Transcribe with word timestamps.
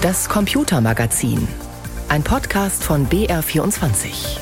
Das 0.00 0.28
Computermagazin. 0.28 1.48
Ein 2.08 2.22
Podcast 2.22 2.84
von 2.84 3.08
BR24. 3.08 4.38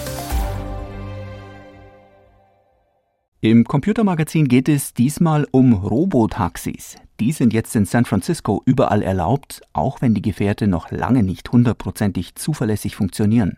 Im 3.41 3.65
Computermagazin 3.65 4.49
geht 4.49 4.69
es 4.69 4.93
diesmal 4.93 5.47
um 5.53 5.73
Robotaxis. 5.73 6.97
Die 7.21 7.33
sind 7.33 7.55
jetzt 7.55 7.75
in 7.75 7.87
San 7.87 8.05
Francisco 8.05 8.61
überall 8.67 9.01
erlaubt, 9.01 9.63
auch 9.73 10.03
wenn 10.03 10.13
die 10.13 10.21
Gefährte 10.21 10.67
noch 10.67 10.91
lange 10.91 11.23
nicht 11.23 11.51
hundertprozentig 11.51 12.35
zuverlässig 12.35 12.95
funktionieren. 12.95 13.57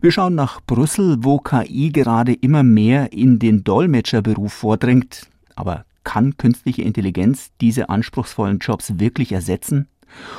Wir 0.00 0.10
schauen 0.10 0.34
nach 0.34 0.60
Brüssel, 0.60 1.18
wo 1.20 1.38
KI 1.38 1.92
gerade 1.92 2.32
immer 2.32 2.64
mehr 2.64 3.12
in 3.12 3.38
den 3.38 3.62
Dolmetscherberuf 3.62 4.52
vordringt. 4.52 5.28
Aber 5.54 5.84
kann 6.02 6.36
künstliche 6.36 6.82
Intelligenz 6.82 7.52
diese 7.60 7.90
anspruchsvollen 7.90 8.58
Jobs 8.58 8.98
wirklich 8.98 9.30
ersetzen? 9.30 9.86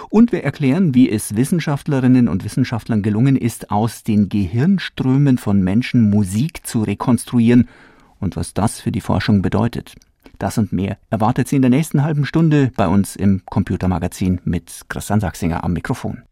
Und 0.10 0.32
wir 0.32 0.44
erklären, 0.44 0.94
wie 0.96 1.10
es 1.10 1.36
Wissenschaftlerinnen 1.36 2.28
und 2.28 2.44
Wissenschaftlern 2.44 3.02
gelungen 3.02 3.36
ist, 3.36 3.72
aus 3.72 4.04
den 4.04 4.30
Gehirnströmen 4.30 5.38
von 5.38 5.62
Menschen 5.62 6.10
Musik 6.10 6.66
zu 6.66 6.84
rekonstruieren 6.84 7.68
und 8.20 8.36
was 8.36 8.54
das 8.54 8.80
für 8.80 8.92
die 8.92 9.02
Forschung 9.02 9.42
bedeutet. 9.42 9.96
Das 10.40 10.58
und 10.58 10.74
mehr 10.74 10.98
erwartet 11.10 11.48
Sie 11.48 11.56
in 11.56 11.62
der 11.62 11.70
nächsten 11.72 12.04
halben 12.04 12.26
Stunde 12.26 12.72
bei 12.76 12.88
uns 12.88 13.16
im 13.16 13.42
Computermagazin 13.46 14.42
mit 14.44 14.82
Christian 14.90 15.20
Sachsinger 15.20 15.64
am 15.64 15.74
Mikrofon. 15.74 16.24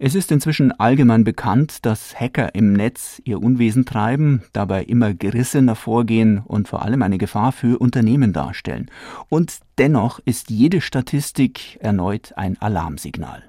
Es 0.00 0.14
ist 0.14 0.30
inzwischen 0.30 0.70
allgemein 0.70 1.24
bekannt, 1.24 1.84
dass 1.84 2.14
Hacker 2.14 2.54
im 2.54 2.72
Netz 2.72 3.20
ihr 3.24 3.42
Unwesen 3.42 3.84
treiben, 3.84 4.44
dabei 4.52 4.84
immer 4.84 5.12
gerissener 5.12 5.74
vorgehen 5.74 6.38
und 6.38 6.68
vor 6.68 6.82
allem 6.82 7.02
eine 7.02 7.18
Gefahr 7.18 7.50
für 7.50 7.80
Unternehmen 7.80 8.32
darstellen. 8.32 8.92
Und 9.28 9.58
dennoch 9.76 10.20
ist 10.24 10.50
jede 10.50 10.82
Statistik 10.82 11.78
erneut 11.80 12.32
ein 12.36 12.56
Alarmsignal. 12.62 13.42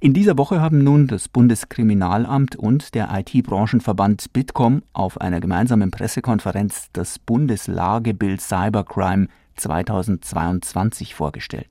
In 0.00 0.14
dieser 0.14 0.36
Woche 0.36 0.60
haben 0.60 0.82
nun 0.82 1.06
das 1.06 1.28
Bundeskriminalamt 1.28 2.56
und 2.56 2.96
der 2.96 3.10
IT-Branchenverband 3.12 4.32
Bitkom 4.32 4.82
auf 4.94 5.20
einer 5.20 5.38
gemeinsamen 5.38 5.92
Pressekonferenz 5.92 6.88
das 6.92 7.20
Bundeslagebild 7.20 8.40
Cybercrime 8.40 9.28
2022 9.54 11.14
vorgestellt. 11.14 11.70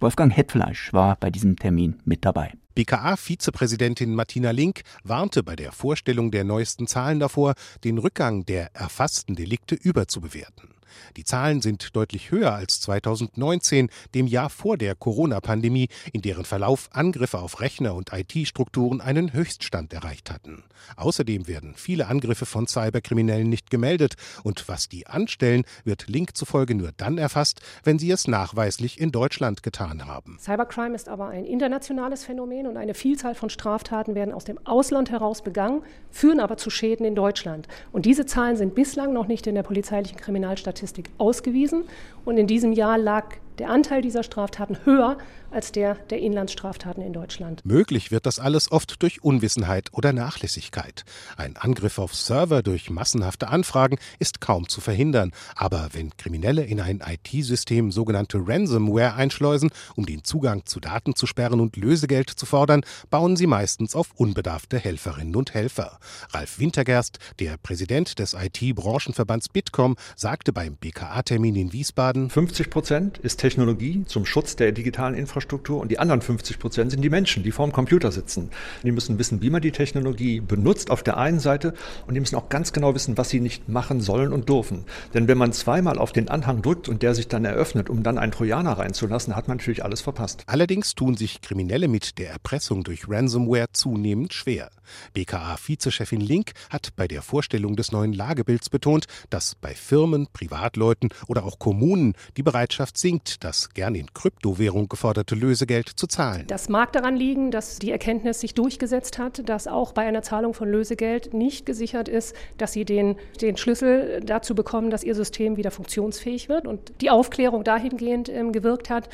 Wolfgang 0.00 0.36
Hetfleisch 0.36 0.92
war 0.92 1.16
bei 1.20 1.30
diesem 1.30 1.54
Termin 1.54 2.00
mit 2.04 2.24
dabei. 2.24 2.54
BKA-Vizepräsidentin 2.74 4.14
Martina 4.14 4.50
Link 4.50 4.82
warnte 5.04 5.42
bei 5.42 5.56
der 5.56 5.72
Vorstellung 5.72 6.30
der 6.30 6.44
neuesten 6.44 6.86
Zahlen 6.86 7.20
davor, 7.20 7.54
den 7.84 7.98
Rückgang 7.98 8.44
der 8.44 8.74
erfassten 8.74 9.34
Delikte 9.34 9.74
überzubewerten. 9.74 10.79
Die 11.16 11.24
Zahlen 11.24 11.60
sind 11.60 11.94
deutlich 11.94 12.30
höher 12.30 12.54
als 12.54 12.80
2019, 12.80 13.90
dem 14.14 14.26
Jahr 14.26 14.50
vor 14.50 14.76
der 14.76 14.94
Corona-Pandemie, 14.94 15.88
in 16.12 16.22
deren 16.22 16.44
Verlauf 16.44 16.88
Angriffe 16.92 17.38
auf 17.38 17.60
Rechner 17.60 17.94
und 17.94 18.12
IT-Strukturen 18.12 19.00
einen 19.00 19.32
Höchststand 19.32 19.92
erreicht 19.92 20.30
hatten. 20.30 20.64
Außerdem 20.96 21.46
werden 21.46 21.74
viele 21.76 22.08
Angriffe 22.08 22.46
von 22.46 22.66
Cyberkriminellen 22.66 23.48
nicht 23.48 23.70
gemeldet 23.70 24.14
und 24.42 24.68
was 24.68 24.88
die 24.88 25.06
anstellen, 25.06 25.64
wird 25.84 26.08
Link 26.08 26.36
zufolge 26.36 26.74
nur 26.74 26.92
dann 26.96 27.18
erfasst, 27.18 27.60
wenn 27.84 27.98
sie 27.98 28.10
es 28.10 28.26
nachweislich 28.26 29.00
in 29.00 29.12
Deutschland 29.12 29.62
getan 29.62 30.06
haben. 30.06 30.38
Cybercrime 30.40 30.94
ist 30.94 31.08
aber 31.08 31.28
ein 31.28 31.44
internationales 31.44 32.24
Phänomen 32.24 32.66
und 32.66 32.76
eine 32.76 32.94
Vielzahl 32.94 33.34
von 33.34 33.50
Straftaten 33.50 34.14
werden 34.14 34.34
aus 34.34 34.44
dem 34.44 34.58
Ausland 34.66 35.10
heraus 35.10 35.42
begangen, 35.42 35.82
führen 36.10 36.40
aber 36.40 36.56
zu 36.56 36.70
Schäden 36.70 37.06
in 37.06 37.14
Deutschland. 37.14 37.68
Und 37.92 38.06
diese 38.06 38.26
Zahlen 38.26 38.56
sind 38.56 38.74
bislang 38.74 39.12
noch 39.12 39.26
nicht 39.26 39.46
in 39.46 39.54
der 39.54 39.62
polizeilichen 39.62 40.18
Kriminalstatistik 40.18 40.79
ausgewiesen. 41.18 41.84
Und 42.24 42.38
in 42.38 42.46
diesem 42.46 42.72
Jahr 42.72 42.98
lag 42.98 43.36
der 43.58 43.70
Anteil 43.70 44.02
dieser 44.02 44.22
Straftaten 44.22 44.78
höher 44.84 45.18
als 45.50 45.72
der 45.72 45.94
der 45.94 46.20
Inlandsstraftaten 46.20 47.02
in 47.02 47.12
Deutschland. 47.12 47.64
Möglich 47.64 48.10
wird 48.10 48.26
das 48.26 48.38
alles 48.38 48.70
oft 48.70 49.02
durch 49.02 49.22
Unwissenheit 49.22 49.88
oder 49.92 50.12
Nachlässigkeit. 50.12 51.04
Ein 51.36 51.56
Angriff 51.56 51.98
auf 51.98 52.14
Server 52.14 52.62
durch 52.62 52.90
massenhafte 52.90 53.48
Anfragen 53.48 53.98
ist 54.18 54.40
kaum 54.40 54.68
zu 54.68 54.80
verhindern. 54.80 55.32
Aber 55.56 55.88
wenn 55.92 56.16
Kriminelle 56.16 56.64
in 56.64 56.80
ein 56.80 57.02
IT-System 57.04 57.90
sogenannte 57.90 58.38
Ransomware 58.46 59.14
einschleusen, 59.14 59.70
um 59.96 60.06
den 60.06 60.24
Zugang 60.24 60.66
zu 60.66 60.80
Daten 60.80 61.14
zu 61.14 61.26
sperren 61.26 61.60
und 61.60 61.76
Lösegeld 61.76 62.30
zu 62.30 62.46
fordern, 62.46 62.82
bauen 63.10 63.36
sie 63.36 63.46
meistens 63.46 63.94
auf 63.94 64.10
unbedarfte 64.14 64.78
Helferinnen 64.78 65.36
und 65.36 65.54
Helfer. 65.54 65.98
Ralf 66.30 66.58
Wintergerst, 66.58 67.18
der 67.38 67.56
Präsident 67.56 68.18
des 68.18 68.34
IT-Branchenverbands 68.34 69.48
Bitkom, 69.48 69.96
sagte 70.16 70.52
beim 70.52 70.76
BKA-Termin 70.76 71.56
in 71.56 71.72
Wiesbaden: 71.72 72.30
50 72.30 72.70
Prozent 72.70 73.18
ist 73.18 73.40
Technologie 73.50 74.04
zum 74.06 74.26
Schutz 74.26 74.54
der 74.54 74.70
digitalen 74.70 75.16
Infrastruktur 75.16 75.80
und 75.80 75.90
die 75.90 75.98
anderen 75.98 76.22
50 76.22 76.60
Prozent 76.60 76.92
sind 76.92 77.02
die 77.02 77.10
Menschen, 77.10 77.42
die 77.42 77.50
vorm 77.50 77.72
Computer 77.72 78.12
sitzen. 78.12 78.48
Die 78.84 78.92
müssen 78.92 79.18
wissen, 79.18 79.42
wie 79.42 79.50
man 79.50 79.60
die 79.60 79.72
Technologie 79.72 80.38
benutzt 80.38 80.92
auf 80.92 81.02
der 81.02 81.16
einen 81.16 81.40
Seite 81.40 81.74
und 82.06 82.14
die 82.14 82.20
müssen 82.20 82.36
auch 82.36 82.48
ganz 82.48 82.72
genau 82.72 82.94
wissen, 82.94 83.18
was 83.18 83.28
sie 83.28 83.40
nicht 83.40 83.68
machen 83.68 84.00
sollen 84.00 84.32
und 84.32 84.48
dürfen. 84.48 84.84
Denn 85.14 85.26
wenn 85.26 85.36
man 85.36 85.52
zweimal 85.52 85.98
auf 85.98 86.12
den 86.12 86.28
Anhang 86.28 86.62
drückt 86.62 86.88
und 86.88 87.02
der 87.02 87.16
sich 87.16 87.26
dann 87.26 87.44
eröffnet, 87.44 87.90
um 87.90 88.04
dann 88.04 88.18
einen 88.18 88.30
Trojaner 88.30 88.78
reinzulassen, 88.78 89.34
hat 89.34 89.48
man 89.48 89.56
natürlich 89.56 89.84
alles 89.84 90.00
verpasst. 90.00 90.44
Allerdings 90.46 90.94
tun 90.94 91.16
sich 91.16 91.40
Kriminelle 91.40 91.88
mit 91.88 92.18
der 92.18 92.30
Erpressung 92.30 92.84
durch 92.84 93.08
Ransomware 93.08 93.66
zunehmend 93.72 94.32
schwer. 94.32 94.70
BKA-Vizechefin 95.14 96.20
Link 96.20 96.52
hat 96.70 96.90
bei 96.96 97.08
der 97.08 97.22
Vorstellung 97.22 97.76
des 97.76 97.92
neuen 97.92 98.12
Lagebilds 98.12 98.70
betont, 98.70 99.06
dass 99.30 99.54
bei 99.54 99.74
Firmen, 99.74 100.28
Privatleuten 100.32 101.10
oder 101.28 101.44
auch 101.44 101.58
Kommunen 101.58 102.14
die 102.36 102.42
Bereitschaft 102.42 102.98
sinkt, 102.98 103.44
das 103.44 103.70
gern 103.70 103.94
in 103.94 104.12
Kryptowährung 104.12 104.88
geforderte 104.88 105.34
Lösegeld 105.34 105.88
zu 105.88 106.06
zahlen. 106.06 106.46
Das 106.46 106.68
mag 106.68 106.92
daran 106.92 107.16
liegen, 107.16 107.50
dass 107.50 107.78
die 107.78 107.90
Erkenntnis 107.90 108.40
sich 108.40 108.54
durchgesetzt 108.54 109.18
hat, 109.18 109.48
dass 109.48 109.66
auch 109.66 109.92
bei 109.92 110.06
einer 110.06 110.22
Zahlung 110.22 110.54
von 110.54 110.68
Lösegeld 110.68 111.34
nicht 111.34 111.66
gesichert 111.66 112.08
ist, 112.08 112.34
dass 112.58 112.72
sie 112.72 112.84
den, 112.84 113.16
den 113.40 113.56
Schlüssel 113.56 114.20
dazu 114.24 114.54
bekommen, 114.54 114.90
dass 114.90 115.04
ihr 115.04 115.14
System 115.14 115.56
wieder 115.56 115.70
funktionsfähig 115.70 116.48
wird 116.48 116.66
und 116.66 116.92
die 117.00 117.10
Aufklärung 117.10 117.64
dahingehend 117.64 118.28
ähm, 118.28 118.52
gewirkt 118.52 118.90
hat, 118.90 119.08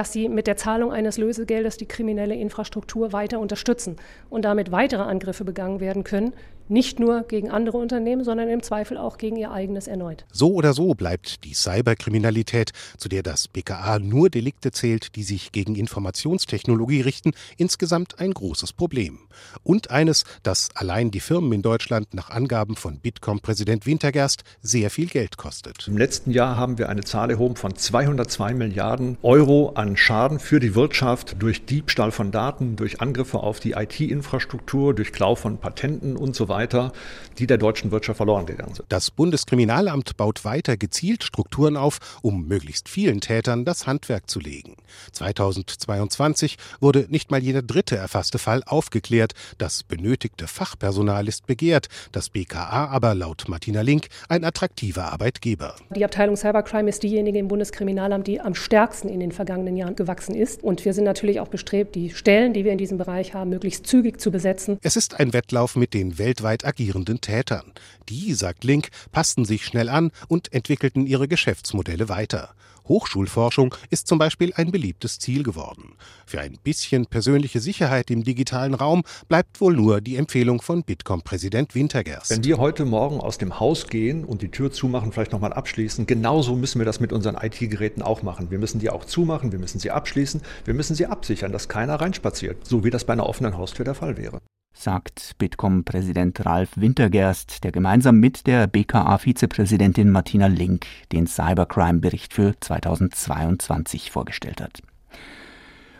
dass 0.00 0.12
sie 0.14 0.30
mit 0.30 0.46
der 0.46 0.56
Zahlung 0.56 0.92
eines 0.94 1.18
Lösegeldes 1.18 1.76
die 1.76 1.84
kriminelle 1.84 2.34
Infrastruktur 2.34 3.12
weiter 3.12 3.38
unterstützen 3.38 3.96
und 4.30 4.46
damit 4.46 4.72
weitere 4.72 5.02
Angriffe 5.02 5.44
begangen 5.44 5.78
werden 5.78 6.04
können, 6.04 6.32
nicht 6.70 7.00
nur 7.00 7.22
gegen 7.24 7.50
andere 7.50 7.78
Unternehmen, 7.78 8.24
sondern 8.24 8.48
im 8.48 8.62
Zweifel 8.62 8.96
auch 8.96 9.18
gegen 9.18 9.36
ihr 9.36 9.50
eigenes 9.50 9.88
erneut. 9.88 10.24
So 10.32 10.54
oder 10.54 10.72
so 10.72 10.94
bleibt 10.94 11.44
die 11.44 11.54
Cyberkriminalität, 11.54 12.70
zu 12.96 13.08
der 13.08 13.22
das 13.22 13.48
BKA 13.48 13.98
nur 13.98 14.30
Delikte 14.30 14.70
zählt, 14.70 15.16
die 15.16 15.24
sich 15.24 15.50
gegen 15.50 15.74
Informationstechnologie 15.74 17.00
richten, 17.00 17.32
insgesamt 17.56 18.20
ein 18.20 18.32
großes 18.32 18.72
Problem. 18.72 19.18
Und 19.64 19.90
eines, 19.90 20.24
das 20.44 20.68
allein 20.74 21.10
die 21.10 21.20
Firmen 21.20 21.52
in 21.52 21.62
Deutschland 21.62 22.14
nach 22.14 22.30
Angaben 22.30 22.76
von 22.76 23.00
Bitkom-Präsident 23.00 23.86
Wintergerst 23.86 24.44
sehr 24.62 24.90
viel 24.90 25.08
Geld 25.08 25.36
kostet. 25.36 25.88
Im 25.88 25.98
letzten 25.98 26.30
Jahr 26.30 26.56
haben 26.56 26.78
wir 26.78 26.88
eine 26.88 27.02
Zahl 27.02 27.30
erhoben 27.30 27.56
von 27.56 27.74
202 27.74 28.54
Milliarden 28.54 29.18
Euro 29.22 29.72
an 29.74 29.96
Schaden 29.96 30.38
für 30.38 30.60
die 30.60 30.76
Wirtschaft 30.76 31.36
durch 31.42 31.66
Diebstahl 31.66 32.12
von 32.12 32.30
Daten, 32.30 32.76
durch 32.76 33.00
Angriffe 33.00 33.40
auf 33.40 33.58
die 33.58 33.72
IT-Infrastruktur, 33.72 34.94
durch 34.94 35.12
Klau 35.12 35.34
von 35.34 35.58
Patenten 35.58 36.16
und 36.16 36.36
so 36.36 36.48
weiter 36.48 36.59
weiter, 36.60 36.92
die 37.38 37.46
der 37.46 37.56
deutschen 37.56 37.90
Wirtschaft 37.90 38.18
verloren 38.18 38.44
gegangen 38.44 38.74
sind. 38.74 38.84
Das 38.90 39.10
Bundeskriminalamt 39.10 40.16
baut 40.18 40.44
weiter 40.44 40.76
gezielt 40.76 41.24
Strukturen 41.24 41.76
auf, 41.76 41.98
um 42.20 42.46
möglichst 42.46 42.88
vielen 42.88 43.20
Tätern 43.22 43.64
das 43.64 43.86
Handwerk 43.86 44.28
zu 44.28 44.40
legen. 44.40 44.76
2022 45.12 46.58
wurde 46.80 47.06
nicht 47.08 47.30
mal 47.30 47.42
jeder 47.42 47.62
dritte 47.62 47.96
erfasste 47.96 48.38
Fall 48.38 48.62
aufgeklärt. 48.66 49.32
Das 49.56 49.82
benötigte 49.82 50.46
Fachpersonal 50.46 51.28
ist 51.28 51.46
begehrt, 51.46 51.88
das 52.12 52.28
BKA 52.28 52.88
aber 52.88 53.14
laut 53.14 53.44
Martina 53.48 53.80
Link 53.80 54.08
ein 54.28 54.44
attraktiver 54.44 55.10
Arbeitgeber. 55.12 55.76
Die 55.96 56.04
Abteilung 56.04 56.36
Cybercrime 56.36 56.90
ist 56.90 57.02
diejenige 57.02 57.38
im 57.38 57.48
Bundeskriminalamt, 57.48 58.26
die 58.26 58.40
am 58.40 58.54
stärksten 58.54 59.08
in 59.08 59.20
den 59.20 59.32
vergangenen 59.32 59.76
Jahren 59.76 59.96
gewachsen 59.96 60.34
ist. 60.34 60.62
Und 60.62 60.84
wir 60.84 60.92
sind 60.92 61.04
natürlich 61.04 61.40
auch 61.40 61.48
bestrebt, 61.48 61.94
die 61.94 62.10
Stellen, 62.10 62.52
die 62.52 62.64
wir 62.64 62.72
in 62.72 62.78
diesem 62.78 62.98
Bereich 62.98 63.32
haben, 63.32 63.48
möglichst 63.48 63.86
zügig 63.86 64.20
zu 64.20 64.30
besetzen. 64.30 64.78
Es 64.82 64.96
ist 64.96 65.18
ein 65.18 65.32
Wettlauf 65.32 65.76
mit 65.76 65.94
den 65.94 66.18
weltweit 66.18 66.49
weltweit 66.50 66.64
agierenden 66.64 67.20
Tätern. 67.20 67.72
Die, 68.08 68.34
sagt 68.34 68.64
Link, 68.64 68.88
passten 69.12 69.44
sich 69.44 69.64
schnell 69.64 69.88
an 69.88 70.10
und 70.28 70.52
entwickelten 70.52 71.06
ihre 71.06 71.28
Geschäftsmodelle 71.28 72.08
weiter. 72.08 72.54
Hochschulforschung 72.88 73.72
ist 73.90 74.08
zum 74.08 74.18
Beispiel 74.18 74.52
ein 74.56 74.72
beliebtes 74.72 75.20
Ziel 75.20 75.44
geworden. 75.44 75.94
Für 76.26 76.40
ein 76.40 76.58
bisschen 76.64 77.06
persönliche 77.06 77.60
Sicherheit 77.60 78.10
im 78.10 78.24
digitalen 78.24 78.74
Raum 78.74 79.04
bleibt 79.28 79.60
wohl 79.60 79.76
nur 79.76 80.00
die 80.00 80.16
Empfehlung 80.16 80.60
von 80.60 80.82
Bitkom-Präsident 80.82 81.76
Wintergerst. 81.76 82.30
Wenn 82.30 82.42
wir 82.42 82.58
heute 82.58 82.84
Morgen 82.84 83.20
aus 83.20 83.38
dem 83.38 83.60
Haus 83.60 83.86
gehen 83.86 84.24
und 84.24 84.42
die 84.42 84.50
Tür 84.50 84.72
zumachen, 84.72 85.12
vielleicht 85.12 85.30
nochmal 85.30 85.52
abschließen, 85.52 86.06
genauso 86.06 86.56
müssen 86.56 86.80
wir 86.80 86.86
das 86.86 86.98
mit 86.98 87.12
unseren 87.12 87.36
IT-Geräten 87.36 88.02
auch 88.02 88.22
machen. 88.22 88.50
Wir 88.50 88.58
müssen 88.58 88.80
die 88.80 88.90
auch 88.90 89.04
zumachen, 89.04 89.52
wir 89.52 89.60
müssen 89.60 89.78
sie 89.78 89.92
abschließen, 89.92 90.40
wir 90.64 90.74
müssen 90.74 90.96
sie 90.96 91.06
absichern, 91.06 91.52
dass 91.52 91.68
keiner 91.68 92.00
reinspaziert, 92.00 92.66
so 92.66 92.82
wie 92.82 92.90
das 92.90 93.04
bei 93.04 93.12
einer 93.12 93.28
offenen 93.28 93.56
Haustür 93.56 93.84
der 93.84 93.94
Fall 93.94 94.16
wäre 94.16 94.40
sagt 94.72 95.32
Bitkom-Präsident 95.38 96.44
Ralf 96.46 96.76
Wintergerst, 96.76 97.64
der 97.64 97.72
gemeinsam 97.72 98.18
mit 98.18 98.46
der 98.46 98.66
BKA-Vizepräsidentin 98.66 100.10
Martina 100.10 100.46
Link 100.46 100.86
den 101.12 101.26
Cybercrime-Bericht 101.26 102.32
für 102.32 102.54
2022 102.58 104.10
vorgestellt 104.10 104.60
hat. 104.60 104.82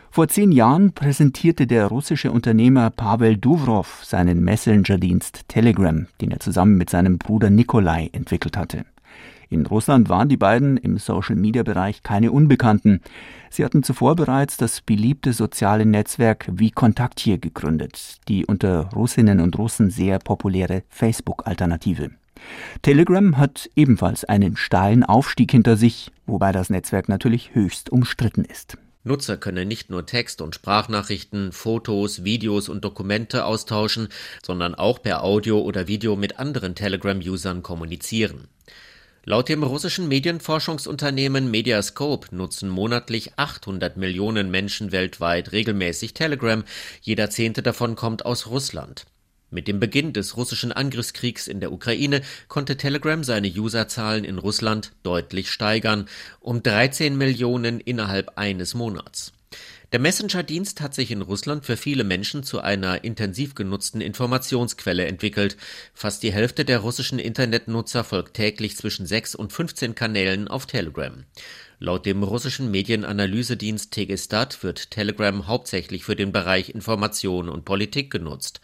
Vor 0.09 0.27
zehn 0.27 0.51
Jahren 0.51 0.91
präsentierte 0.91 1.67
der 1.67 1.87
russische 1.87 2.31
Unternehmer 2.31 2.89
Pavel 2.89 3.37
Durov 3.37 4.03
seinen 4.03 4.43
Messenger-Dienst 4.43 5.47
Telegram, 5.47 6.07
den 6.19 6.31
er 6.31 6.39
zusammen 6.39 6.77
mit 6.77 6.89
seinem 6.89 7.17
Bruder 7.17 7.49
Nikolai 7.49 8.09
entwickelt 8.11 8.57
hatte. 8.57 8.85
In 9.51 9.65
Russland 9.65 10.07
waren 10.07 10.29
die 10.29 10.37
beiden 10.37 10.77
im 10.77 10.97
Social-Media-Bereich 10.97 12.03
keine 12.03 12.31
Unbekannten. 12.31 13.01
Sie 13.49 13.65
hatten 13.65 13.83
zuvor 13.83 14.15
bereits 14.15 14.55
das 14.55 14.79
beliebte 14.79 15.33
soziale 15.33 15.85
Netzwerk 15.85 16.47
wie 16.53 16.71
Kontakthier 16.71 17.37
gegründet, 17.37 18.19
die 18.29 18.45
unter 18.45 18.89
Russinnen 18.95 19.41
und 19.41 19.57
Russen 19.57 19.89
sehr 19.89 20.19
populäre 20.19 20.83
Facebook-Alternative. 20.87 22.11
Telegram 22.81 23.37
hat 23.37 23.69
ebenfalls 23.75 24.23
einen 24.23 24.55
steilen 24.55 25.03
Aufstieg 25.03 25.51
hinter 25.51 25.75
sich, 25.75 26.11
wobei 26.25 26.53
das 26.53 26.69
Netzwerk 26.69 27.09
natürlich 27.09 27.53
höchst 27.53 27.89
umstritten 27.89 28.45
ist. 28.45 28.77
Nutzer 29.03 29.35
können 29.35 29.67
nicht 29.67 29.89
nur 29.89 30.05
Text- 30.05 30.41
und 30.41 30.55
Sprachnachrichten, 30.55 31.51
Fotos, 31.51 32.23
Videos 32.23 32.69
und 32.69 32.85
Dokumente 32.85 33.43
austauschen, 33.43 34.07
sondern 34.45 34.75
auch 34.75 35.01
per 35.01 35.25
Audio 35.25 35.59
oder 35.59 35.89
Video 35.89 36.15
mit 36.15 36.39
anderen 36.39 36.73
Telegram-Usern 36.73 37.63
kommunizieren. 37.63 38.47
Laut 39.23 39.49
dem 39.49 39.61
russischen 39.61 40.07
Medienforschungsunternehmen 40.07 41.51
Mediascope 41.51 42.35
nutzen 42.35 42.69
monatlich 42.69 43.37
800 43.37 43.95
Millionen 43.95 44.49
Menschen 44.49 44.91
weltweit 44.91 45.51
regelmäßig 45.51 46.15
Telegram, 46.15 46.63
jeder 47.01 47.29
zehnte 47.29 47.61
davon 47.61 47.95
kommt 47.95 48.25
aus 48.25 48.47
Russland. 48.47 49.05
Mit 49.51 49.67
dem 49.67 49.79
Beginn 49.79 50.13
des 50.13 50.37
russischen 50.37 50.71
Angriffskriegs 50.71 51.47
in 51.47 51.59
der 51.59 51.71
Ukraine 51.71 52.21
konnte 52.47 52.77
Telegram 52.77 53.23
seine 53.23 53.49
Userzahlen 53.49 54.23
in 54.23 54.39
Russland 54.39 54.91
deutlich 55.03 55.51
steigern, 55.51 56.07
um 56.39 56.63
13 56.63 57.15
Millionen 57.15 57.79
innerhalb 57.79 58.39
eines 58.39 58.73
Monats. 58.73 59.33
Der 59.91 59.99
Messenger-Dienst 59.99 60.79
hat 60.79 60.93
sich 60.93 61.11
in 61.11 61.21
Russland 61.21 61.65
für 61.65 61.75
viele 61.75 62.05
Menschen 62.05 62.43
zu 62.43 62.61
einer 62.61 63.03
intensiv 63.03 63.55
genutzten 63.55 63.99
Informationsquelle 63.99 65.05
entwickelt. 65.05 65.57
Fast 65.93 66.23
die 66.23 66.31
Hälfte 66.31 66.63
der 66.63 66.79
russischen 66.79 67.19
Internetnutzer 67.19 68.05
folgt 68.05 68.35
täglich 68.35 68.77
zwischen 68.77 69.05
6 69.05 69.35
und 69.35 69.51
15 69.51 69.93
Kanälen 69.93 70.47
auf 70.47 70.65
Telegram. 70.65 71.25
Laut 71.79 72.05
dem 72.05 72.23
russischen 72.23 72.71
Medienanalysedienst 72.71 73.91
Tegestat 73.91 74.63
wird 74.63 74.91
Telegram 74.91 75.47
hauptsächlich 75.47 76.05
für 76.05 76.15
den 76.15 76.31
Bereich 76.31 76.69
Information 76.69 77.49
und 77.49 77.65
Politik 77.65 78.11
genutzt. 78.11 78.61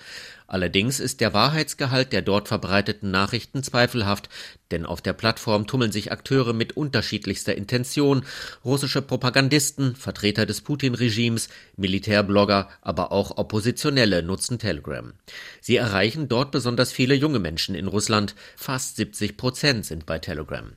Allerdings 0.47 1.01
ist 1.01 1.19
der 1.19 1.33
Wahrheitsgehalt 1.33 2.13
der 2.13 2.21
dort 2.21 2.47
verbreiteten 2.47 3.11
Nachrichten 3.11 3.63
zweifelhaft, 3.63 4.29
denn 4.71 4.85
auf 4.85 5.01
der 5.01 5.11
Plattform 5.11 5.67
tummeln 5.67 5.91
sich 5.91 6.11
Akteure 6.11 6.53
mit 6.53 6.77
unterschiedlichster 6.77 7.55
Intention, 7.55 8.23
russische 8.63 9.01
Propagandisten, 9.01 9.95
Vertreter 9.95 10.45
des 10.45 10.61
Putin-Regimes, 10.61 11.49
Militärblogger, 11.75 12.69
aber 12.81 13.11
auch 13.11 13.38
Oppositionelle 13.38 14.23
nutzen 14.23 14.57
Telegram. 14.57 15.13
Sie 15.59 15.75
erreichen 15.75 16.29
dort 16.29 16.51
besonders 16.51 16.93
viele 16.93 17.15
junge 17.15 17.39
Menschen 17.39 17.75
in 17.75 17.88
Russland, 17.88 18.33
fast 18.55 18.95
70 18.95 19.35
Prozent 19.35 19.85
sind 19.85 20.05
bei 20.05 20.17
Telegram. 20.17 20.71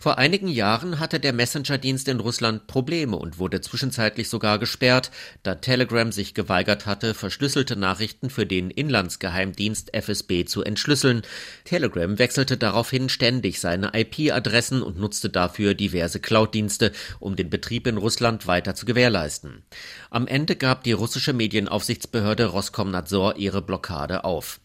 Vor 0.00 0.16
einigen 0.16 0.48
Jahren 0.48 0.98
hatte 0.98 1.20
der 1.20 1.34
Messenger-Dienst 1.34 2.08
in 2.08 2.20
Russland 2.20 2.66
Probleme 2.66 3.16
und 3.16 3.38
wurde 3.38 3.60
zwischenzeitlich 3.60 4.30
sogar 4.30 4.58
gesperrt, 4.58 5.10
da 5.42 5.56
Telegram 5.56 6.10
sich 6.10 6.32
geweigert 6.32 6.86
hatte, 6.86 7.12
verschlüsselte 7.12 7.76
Nachrichten 7.76 8.30
für 8.30 8.46
den 8.46 8.70
Inlandsgeheimdienst 8.70 9.92
FSB 9.92 10.46
zu 10.46 10.64
entschlüsseln. 10.64 11.20
Telegram 11.64 12.18
wechselte 12.18 12.56
daraufhin 12.56 13.10
ständig 13.10 13.60
seine 13.60 13.90
IP-Adressen 13.92 14.80
und 14.80 14.98
nutzte 14.98 15.28
dafür 15.28 15.74
diverse 15.74 16.18
Cloud-Dienste, 16.18 16.92
um 17.18 17.36
den 17.36 17.50
Betrieb 17.50 17.86
in 17.86 17.98
Russland 17.98 18.46
weiter 18.46 18.74
zu 18.74 18.86
gewährleisten. 18.86 19.64
Am 20.08 20.26
Ende 20.26 20.56
gab 20.56 20.82
die 20.82 20.92
russische 20.92 21.34
Medienaufsichtsbehörde 21.34 22.46
Roskomnadzor 22.46 23.36
ihre 23.36 23.60
Blockade 23.60 24.24
auf. 24.24 24.60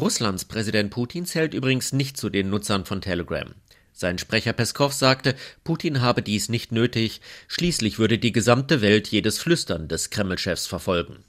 Russlands 0.00 0.44
Präsident 0.46 0.90
Putin 0.90 1.26
zählt 1.26 1.54
übrigens 1.54 1.92
nicht 1.92 2.16
zu 2.16 2.28
den 2.28 2.50
Nutzern 2.50 2.84
von 2.84 3.00
Telegram. 3.00 3.54
Sein 3.96 4.18
Sprecher 4.18 4.52
Peskow 4.52 4.92
sagte, 4.92 5.36
Putin 5.62 6.00
habe 6.00 6.20
dies 6.20 6.48
nicht 6.48 6.72
nötig, 6.72 7.20
schließlich 7.46 8.00
würde 8.00 8.18
die 8.18 8.32
gesamte 8.32 8.82
Welt 8.82 9.06
jedes 9.06 9.38
Flüstern 9.38 9.86
des 9.86 10.10
Kreml-Chefs 10.10 10.66
verfolgen. 10.66 11.22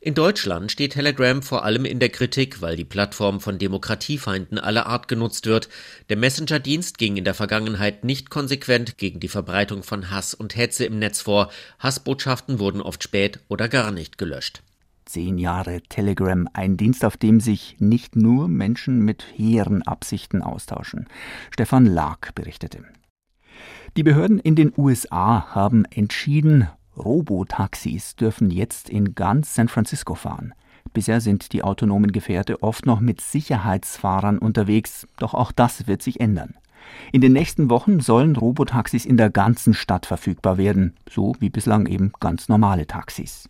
In 0.00 0.14
Deutschland 0.14 0.72
steht 0.72 0.94
Telegram 0.94 1.42
vor 1.42 1.64
allem 1.64 1.84
in 1.84 2.00
der 2.00 2.08
Kritik, 2.08 2.62
weil 2.62 2.76
die 2.76 2.86
Plattform 2.86 3.40
von 3.40 3.58
Demokratiefeinden 3.58 4.58
aller 4.58 4.86
Art 4.86 5.06
genutzt 5.06 5.44
wird. 5.44 5.68
Der 6.08 6.16
Messenger-Dienst 6.16 6.96
ging 6.96 7.18
in 7.18 7.24
der 7.24 7.34
Vergangenheit 7.34 8.04
nicht 8.04 8.30
konsequent 8.30 8.96
gegen 8.96 9.20
die 9.20 9.28
Verbreitung 9.28 9.82
von 9.82 10.10
Hass 10.10 10.32
und 10.32 10.56
Hetze 10.56 10.86
im 10.86 10.98
Netz 10.98 11.20
vor. 11.20 11.52
Hassbotschaften 11.78 12.58
wurden 12.58 12.80
oft 12.80 13.02
spät 13.02 13.40
oder 13.48 13.68
gar 13.68 13.90
nicht 13.90 14.16
gelöscht 14.16 14.62
zehn 15.04 15.38
Jahre 15.38 15.80
Telegram, 15.88 16.48
ein 16.52 16.76
Dienst, 16.76 17.04
auf 17.04 17.16
dem 17.16 17.40
sich 17.40 17.76
nicht 17.78 18.16
nur 18.16 18.48
Menschen 18.48 19.04
mit 19.04 19.24
hehren 19.34 19.82
Absichten 19.82 20.42
austauschen. 20.42 21.06
Stefan 21.50 21.86
Lark 21.86 22.34
berichtete. 22.34 22.84
Die 23.96 24.02
Behörden 24.02 24.38
in 24.38 24.56
den 24.56 24.72
USA 24.76 25.54
haben 25.54 25.84
entschieden, 25.86 26.68
Robotaxis 26.96 28.16
dürfen 28.16 28.50
jetzt 28.50 28.88
in 28.88 29.14
ganz 29.14 29.54
San 29.54 29.68
Francisco 29.68 30.14
fahren. 30.14 30.54
Bisher 30.92 31.20
sind 31.20 31.52
die 31.52 31.62
autonomen 31.62 32.12
Gefährte 32.12 32.62
oft 32.62 32.86
noch 32.86 33.00
mit 33.00 33.20
Sicherheitsfahrern 33.20 34.38
unterwegs, 34.38 35.06
doch 35.18 35.34
auch 35.34 35.52
das 35.52 35.86
wird 35.86 36.02
sich 36.02 36.20
ändern. 36.20 36.54
In 37.12 37.20
den 37.20 37.32
nächsten 37.32 37.70
Wochen 37.70 38.00
sollen 38.00 38.36
Robotaxis 38.36 39.04
in 39.04 39.16
der 39.16 39.30
ganzen 39.30 39.74
Stadt 39.74 40.06
verfügbar 40.06 40.58
werden, 40.58 40.94
so 41.08 41.34
wie 41.40 41.50
bislang 41.50 41.86
eben 41.86 42.12
ganz 42.20 42.48
normale 42.48 42.86
Taxis. 42.86 43.48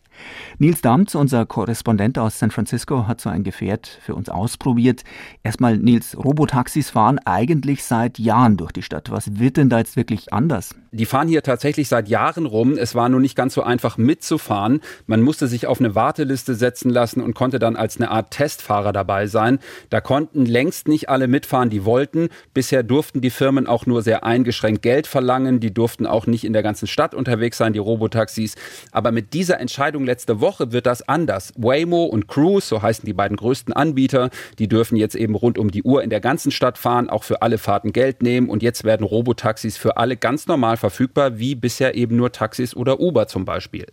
Nils 0.59 0.83
Damz, 0.83 1.15
unser 1.15 1.47
Korrespondent 1.47 2.19
aus 2.19 2.39
San 2.39 2.51
Francisco, 2.51 3.07
hat 3.07 3.21
so 3.21 3.31
ein 3.31 3.45
Gefährt 3.45 3.87
für 3.87 4.15
uns 4.15 4.29
ausprobiert. 4.29 5.03
Erstmal, 5.43 5.79
Nils, 5.79 6.17
Robotaxis 6.17 6.91
fahren 6.91 7.19
eigentlich 7.25 7.85
seit 7.85 8.19
Jahren 8.19 8.57
durch 8.57 8.73
die 8.73 8.83
Stadt. 8.83 9.11
Was 9.11 9.39
wird 9.39 9.57
denn 9.57 9.71
da 9.71 9.79
jetzt 9.79 9.97
wirklich 9.97 10.33
anders? 10.33 10.75
Die 10.93 11.07
fahren 11.07 11.29
hier 11.29 11.43
tatsächlich 11.43 11.89
seit 11.89 12.09
Jahren 12.09 12.45
rum. 12.45 12.77
Es 12.77 12.95
war 12.95 13.09
nur 13.09 13.21
nicht 13.21 13.35
ganz 13.35 13.55
so 13.55 13.63
einfach 13.63 13.97
mitzufahren. 13.97 14.81
Man 15.07 15.23
musste 15.23 15.49
sich 15.49 15.67
auf 15.67 15.81
eine 15.81 15.95
Warteliste 15.95 16.55
setzen 16.55 16.91
lassen 16.91 17.23
und 17.23 17.35
konnte 17.35 17.59
dann 17.59 17.77
als 17.77 17.97
eine 17.97 18.11
Art 18.11 18.31
Testfahrer 18.31 18.93
dabei 18.93 19.27
sein. 19.27 19.59
Da 19.89 20.03
konnten 20.03 20.45
längst 20.45 20.89
nicht 20.89 21.09
alle 21.09 21.29
mitfahren, 21.29 21.71
die 21.71 21.87
wollten. 21.87 22.29
Bisher 22.53 22.83
durften 22.83 23.22
die 23.23 23.31
Firmen 23.31 23.67
auch 23.67 23.87
nur 23.87 24.03
sehr 24.03 24.25
eingeschränkt 24.25 24.83
Geld 24.83 25.07
verlangen. 25.07 25.61
Die 25.61 25.73
durften 25.73 26.07
auch 26.07 26.27
nicht 26.27 26.45
in 26.45 26.53
der 26.53 26.63
ganzen 26.63 26.87
Stadt 26.87 27.15
unterwegs 27.15 27.59
sein, 27.59 27.73
die 27.73 27.79
Robotaxis. 27.79 28.57
Aber 28.91 29.13
mit 29.13 29.33
dieser 29.33 29.61
Entscheidung 29.61 30.05
letzte 30.05 30.41
Woche 30.41 30.73
wird 30.73 30.87
das 30.87 31.09
anders. 31.09 31.53
Waymo 31.57 32.05
und 32.05 32.29
Cruise, 32.29 32.67
so 32.67 32.83
heißen 32.83 33.07
die 33.07 33.13
beiden 33.13 33.37
größten 33.37 33.73
Anbieter, 33.73 34.31
die 34.59 34.69
dürfen 34.69 34.97
jetzt 34.97 35.15
eben 35.15 35.35
rund 35.35 35.59
um 35.59 35.71
die 35.71 35.83
Uhr 35.83 36.03
in 36.03 36.11
der 36.11 36.21
ganzen 36.21 36.51
Stadt 36.51 36.79
fahren, 36.79 37.09
auch 37.09 37.25
für 37.25 37.43
alle 37.43 37.59
Fahrten 37.59 37.93
Geld 37.93 38.23
nehmen. 38.23 38.49
Und 38.49 38.63
jetzt 38.63 38.85
werden 38.85 39.05
Robotaxis 39.05 39.77
für 39.77 39.97
alle 39.97 40.17
ganz 40.17 40.47
normal 40.47 40.77
verfügbar, 40.77 41.39
wie 41.39 41.55
bisher 41.55 41.95
eben 41.95 42.17
nur 42.17 42.33
Taxis 42.33 42.75
oder 42.77 43.01
Uber 43.01 43.29
zum 43.29 43.45
Beispiel. 43.45 43.87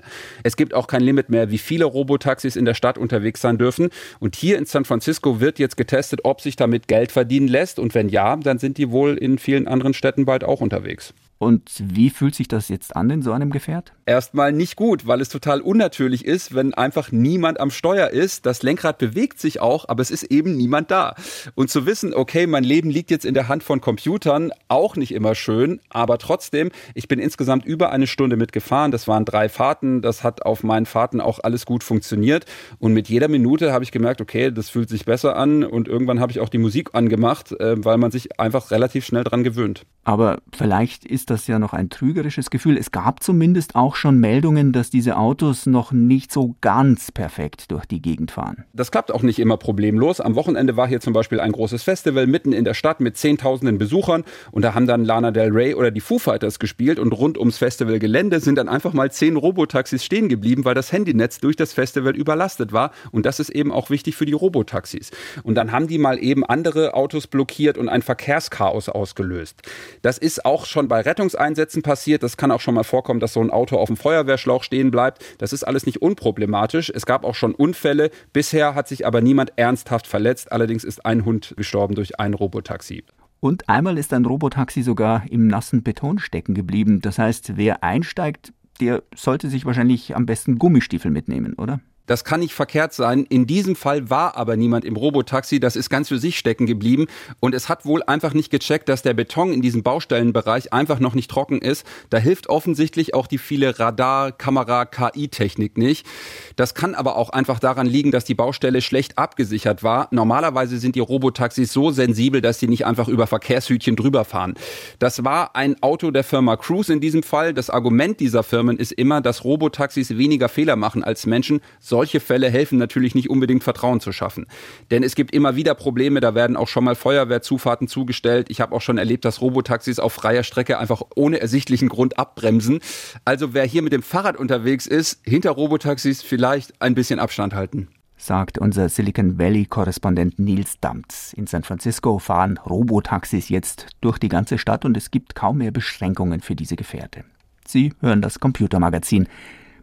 Es 0.44 0.58
gibt 0.58 0.74
auch 0.74 0.88
kein 0.88 1.02
Limit 1.02 1.30
mehr, 1.30 1.52
wie 1.52 1.58
viele 1.58 1.86
Robotaxis 1.86 2.56
in 2.56 2.66
der 2.66 2.74
Stadt 2.74 2.98
unterwegs 2.98 3.42
sein 3.42 3.58
dürfen. 3.58 3.90
Und 4.20 4.36
hier 4.36 4.58
in 4.58 4.66
San 4.66 4.86
Francisco 4.86 5.40
wird 5.40 5.60
jetzt 5.60 5.78
getestet, 5.78 6.22
ob 6.24 6.42
sich 6.42 6.56
damit 6.56 6.88
Geld 6.88 7.12
verdienen 7.12 7.48
lässt. 7.48 7.80
Und 7.80 7.94
wenn 7.94 8.10
ja, 8.10 8.36
dann 8.36 8.60
sind 8.60 8.78
die 8.78 8.92
wohl 8.92 9.18
in 9.20 9.38
vielen 9.38 9.68
anderen 9.68 9.94
Städten 9.94 10.26
bald 10.26 10.44
auch 10.44 10.62
unterwegs. 10.62 11.14
Und 11.38 11.72
wie 11.82 12.10
fühlt 12.10 12.36
sich 12.36 12.48
das 12.48 12.68
jetzt 12.70 12.96
an 12.96 13.10
in 13.10 13.22
so 13.22 13.32
einem 13.32 13.50
Gefährt? 13.50 13.94
Erstmal 14.10 14.52
nicht 14.52 14.76
gut, 14.76 15.06
weil 15.06 15.22
es 15.22 15.30
total 15.30 15.62
unnatürlich 15.62 16.26
ist, 16.26 16.56
wenn 16.56 16.74
einfach 16.74 17.12
niemand 17.12 17.60
am 17.60 17.70
Steuer 17.70 18.08
ist. 18.08 18.48
Das 18.48 18.64
Lenkrad 18.64 18.98
bewegt 18.98 19.40
sich 19.40 19.60
auch, 19.60 19.88
aber 19.88 20.02
es 20.02 20.10
ist 20.10 20.24
eben 20.24 20.58
niemand 20.58 20.90
da. 20.90 21.14
Und 21.54 21.70
zu 21.70 21.86
wissen, 21.86 22.16
okay, 22.16 22.48
mein 22.48 22.64
Leben 22.64 22.90
liegt 22.90 23.12
jetzt 23.12 23.24
in 23.24 23.36
der 23.36 23.48
Hand 23.48 23.62
von 23.62 23.82
Computern, 23.82 24.52
auch 24.68 24.96
nicht 24.96 25.14
immer 25.14 25.36
schön, 25.36 25.80
aber 25.90 26.18
trotzdem, 26.18 26.72
ich 26.96 27.08
bin 27.08 27.20
insgesamt 27.20 27.66
über 27.68 27.92
eine 27.92 28.08
Stunde 28.08 28.36
mitgefahren. 28.36 28.90
Das 28.90 29.08
waren 29.08 29.26
drei 29.26 29.48
Fahrten. 29.48 30.02
Das 30.02 30.24
hat 30.24 30.44
auf 30.44 30.64
meinen 30.64 30.88
Fahrten 30.88 31.22
auch 31.22 31.42
alles 31.44 31.68
gut 31.68 31.84
funktioniert. 31.84 32.48
Und 32.80 32.94
mit 32.94 33.10
jeder 33.10 33.28
Minute 33.28 33.74
habe 33.74 33.84
ich 33.84 33.92
gemerkt, 33.92 34.22
okay, 34.22 34.50
das 34.50 34.72
fühlt 34.72 34.90
sich 34.90 35.06
besser 35.06 35.36
an. 35.36 35.64
Und 35.64 35.88
irgendwann 35.88 36.20
habe 36.20 36.32
ich 36.32 36.40
auch 36.40 36.50
die 36.50 36.58
Musik 36.58 36.96
angemacht, 36.96 37.52
äh, 37.60 37.76
weil 37.86 38.00
man 38.00 38.10
sich 38.10 38.40
einfach 38.40 38.72
relativ 38.72 39.06
schnell 39.06 39.24
dran 39.24 39.44
gewöhnt. 39.44 39.86
Aber 40.04 40.40
vielleicht 40.52 41.06
ist 41.06 41.30
das 41.30 41.46
ja 41.46 41.60
noch 41.60 41.74
ein 41.74 41.92
trügerisches 41.92 42.50
Gefühl. 42.50 42.76
Es 42.76 42.90
gab 42.90 43.22
zumindest 43.22 43.76
auch 43.76 43.99
schon 44.00 44.18
Meldungen, 44.18 44.72
dass 44.72 44.90
diese 44.90 45.18
Autos 45.18 45.66
noch 45.66 45.92
nicht 45.92 46.32
so 46.32 46.56
ganz 46.62 47.12
perfekt 47.12 47.70
durch 47.70 47.86
die 47.86 48.02
Gegend 48.02 48.32
fahren. 48.32 48.64
Das 48.74 48.92
klappt 48.92 49.12
auch 49.12 49.22
nicht 49.22 49.40
immer 49.40 49.58
problemlos. 49.58 50.22
Am 50.22 50.36
Wochenende 50.36 50.78
war 50.78 50.88
hier 50.88 51.02
zum 51.02 51.14
Beispiel 51.14 51.40
ein 51.40 51.52
großes 51.52 51.84
Festival 51.84 52.26
mitten 52.26 52.54
in 52.54 52.64
der 52.64 52.74
Stadt 52.74 53.02
mit 53.02 53.18
Zehntausenden 53.18 53.78
Besuchern 53.78 54.24
und 54.52 54.64
da 54.64 54.74
haben 54.74 54.88
dann 54.88 55.04
Lana 55.04 55.32
Del 55.32 55.52
Rey 55.52 55.76
oder 55.76 55.92
die 55.92 56.00
Foo 56.00 56.18
Fighters 56.18 56.60
gespielt 56.60 56.98
und 56.98 57.12
rund 57.12 57.38
ums 57.38 57.58
Festivalgelände 57.58 58.40
sind 58.40 58.56
dann 58.56 58.70
einfach 58.70 58.94
mal 58.94 59.12
zehn 59.12 59.36
Robotaxis 59.36 60.06
stehen 60.06 60.30
geblieben, 60.30 60.64
weil 60.64 60.76
das 60.76 60.92
Handynetz 60.94 61.40
durch 61.40 61.58
das 61.58 61.74
Festival 61.74 62.16
überlastet 62.16 62.72
war 62.72 62.92
und 63.12 63.26
das 63.26 63.40
ist 63.40 63.50
eben 63.50 63.72
auch 63.72 63.90
wichtig 63.90 64.16
für 64.16 64.26
die 64.26 64.34
Robotaxis. 64.34 65.12
Und 65.44 65.56
dann 65.56 65.74
haben 65.74 65.88
die 65.88 65.98
mal 65.98 66.24
eben 66.24 66.46
andere 66.46 66.94
Autos 66.94 67.28
blockiert 67.28 67.78
und 67.78 67.90
ein 67.90 68.02
Verkehrschaos 68.02 68.88
ausgelöst. 68.88 69.62
Das 70.02 70.18
ist 70.18 70.46
auch 70.46 70.66
schon 70.66 70.88
bei 70.88 71.02
Rettungseinsätzen 71.02 71.82
passiert. 71.82 72.24
Das 72.24 72.38
kann 72.38 72.52
auch 72.52 72.62
schon 72.62 72.76
mal 72.76 72.84
vorkommen, 72.84 73.20
dass 73.20 73.34
so 73.34 73.42
ein 73.42 73.50
Auto 73.50 73.76
auf 73.76 73.89
dem 73.90 73.98
Feuerwehrschlauch 73.98 74.64
stehen 74.64 74.92
bleibt. 74.92 75.24
Das 75.38 75.54
ist 75.54 75.64
alles 75.64 75.86
nicht 75.86 76.02
unproblematisch. 76.02 76.92
Es 76.94 77.06
gab 77.06 77.26
auch 77.26 77.36
schon 77.36 77.54
Unfälle. 77.54 78.12
Bisher 78.32 78.76
hat 78.76 78.88
sich 78.88 79.06
aber 79.06 79.22
niemand 79.22 79.54
ernsthaft 79.58 80.08
verletzt. 80.08 80.52
Allerdings 80.52 80.84
ist 80.84 81.06
ein 81.06 81.26
Hund 81.26 81.54
gestorben 81.58 81.96
durch 81.96 82.20
ein 82.20 82.34
Robotaxi. 82.34 83.04
Und 83.40 83.70
einmal 83.70 83.98
ist 83.98 84.14
ein 84.14 84.26
Robotaxi 84.26 84.82
sogar 84.82 85.24
im 85.30 85.48
nassen 85.48 85.84
Beton 85.84 86.20
stecken 86.20 86.54
geblieben. 86.54 87.02
Das 87.02 87.18
heißt, 87.18 87.58
wer 87.58 87.84
einsteigt, 87.84 88.54
der 88.80 89.04
sollte 89.16 89.50
sich 89.50 89.66
wahrscheinlich 89.66 90.16
am 90.16 90.26
besten 90.26 90.58
Gummistiefel 90.58 91.12
mitnehmen, 91.12 91.54
oder? 91.56 91.80
Das 92.10 92.24
kann 92.24 92.40
nicht 92.40 92.56
verkehrt 92.56 92.92
sein. 92.92 93.28
In 93.30 93.46
diesem 93.46 93.76
Fall 93.76 94.10
war 94.10 94.36
aber 94.36 94.58
niemand 94.58 94.84
im 94.84 94.96
Robotaxi. 94.96 95.60
Das 95.60 95.76
ist 95.76 95.92
ganz 95.92 96.08
für 96.08 96.18
sich 96.18 96.40
stecken 96.40 96.66
geblieben. 96.66 97.06
Und 97.40 97.54
es 97.54 97.70
hat 97.70 97.86
wohl 97.86 98.02
einfach 98.02 98.34
nicht 98.34 98.50
gecheckt, 98.50 98.90
dass 98.90 99.04
der 99.04 99.14
Beton 99.14 99.54
in 99.54 99.62
diesem 99.62 99.84
Baustellenbereich 99.84 100.74
einfach 100.74 101.00
noch 101.00 101.14
nicht 101.14 101.30
trocken 101.30 101.62
ist. 101.62 101.86
Da 102.10 102.18
hilft 102.18 102.50
offensichtlich 102.50 103.14
auch 103.14 103.28
die 103.28 103.38
viele 103.38 103.78
Radar, 103.78 104.32
Kamera, 104.32 104.86
KI-Technik 104.86 105.78
nicht. 105.78 106.08
Das 106.56 106.74
kann 106.74 106.96
aber 106.96 107.16
auch 107.16 107.30
einfach 107.30 107.60
daran 107.60 107.86
liegen, 107.86 108.10
dass 108.10 108.26
die 108.26 108.34
Baustelle 108.34 108.82
schlecht 108.82 109.20
abgesichert 109.20 109.84
war. 109.84 110.08
Normalerweise 110.10 110.80
sind 110.80 110.96
die 110.96 111.02
Robotaxis 111.02 111.72
so 111.72 111.92
sensibel, 111.92 112.42
dass 112.42 112.60
sie 112.60 112.68
nicht 112.68 112.88
einfach 112.88 113.08
über 113.08 113.28
Verkehrshütchen 113.28 113.96
drüber 113.96 114.26
fahren. 114.26 114.56
Das 114.98 115.24
war 115.24 115.56
ein 115.56 115.76
Auto 115.84 116.10
der 116.10 116.24
Firma 116.24 116.58
Cruise 116.58 116.92
in 116.92 117.02
diesem 117.02 117.22
Fall. 117.22 117.54
Das 117.54 117.70
Argument 117.70 118.20
dieser 118.20 118.42
Firmen 118.42 118.78
ist 118.78 118.94
immer, 118.94 119.22
dass 119.22 119.44
Robotaxis 119.44 120.18
weniger 120.18 120.50
Fehler 120.50 120.76
machen 120.76 121.04
als 121.04 121.28
Menschen 121.28 121.62
solche 122.00 122.22
Fälle 122.22 122.50
helfen 122.50 122.78
natürlich 122.78 123.14
nicht 123.14 123.30
unbedingt 123.30 123.62
Vertrauen 123.62 124.00
zu 124.00 124.14
schaffen. 124.14 124.46
Denn 124.90 125.04
es 125.04 125.16
gibt 125.16 125.34
immer 125.34 125.58
wieder 125.58 125.76
Probleme, 125.76 126.22
da 126.22 126.34
werden 126.34 126.56
auch 126.56 126.70
schon 126.70 126.86
mal 126.86 126.96
Feuerwehrzufahrten 126.96 127.90
zugestellt. 127.90 128.50
Ich 128.50 128.62
habe 128.62 128.74
auch 128.74 128.80
schon 128.80 128.98
erlebt, 128.98 129.26
dass 129.26 129.42
Robotaxis 129.42 130.00
auf 130.00 130.14
freier 130.14 130.44
Strecke 130.44 130.80
einfach 130.80 131.02
ohne 131.18 131.42
ersichtlichen 131.42 131.90
Grund 131.90 132.18
abbremsen. 132.18 132.80
Also 133.26 133.54
wer 133.54 133.66
hier 133.66 133.82
mit 133.82 133.92
dem 133.92 134.02
Fahrrad 134.02 134.38
unterwegs 134.38 134.88
ist, 134.88 135.20
hinter 135.26 135.52
Robotaxis 135.52 136.22
vielleicht 136.22 136.82
ein 136.82 136.96
bisschen 136.96 137.20
Abstand 137.20 137.54
halten 137.54 137.90
sagt 138.22 138.58
unser 138.58 138.90
Silicon 138.90 139.40
Valley-Korrespondent 139.40 140.40
Nils 140.40 140.80
Damts. 140.82 141.32
In 141.32 141.48
San 141.48 141.64
Francisco 141.64 142.20
fahren 142.20 142.58
Robotaxis 142.58 143.48
jetzt 143.48 143.88
durch 144.02 144.18
die 144.20 144.28
ganze 144.28 144.58
Stadt 144.58 144.84
und 144.84 144.98
es 144.98 145.10
gibt 145.10 145.36
kaum 145.36 145.60
mehr 145.60 145.72
Beschränkungen 145.72 146.42
für 146.42 146.54
diese 146.54 146.76
Gefährte. 146.76 147.24
Sie 147.66 147.94
hören 148.02 148.22
das 148.22 148.42
Computermagazin 148.42 149.30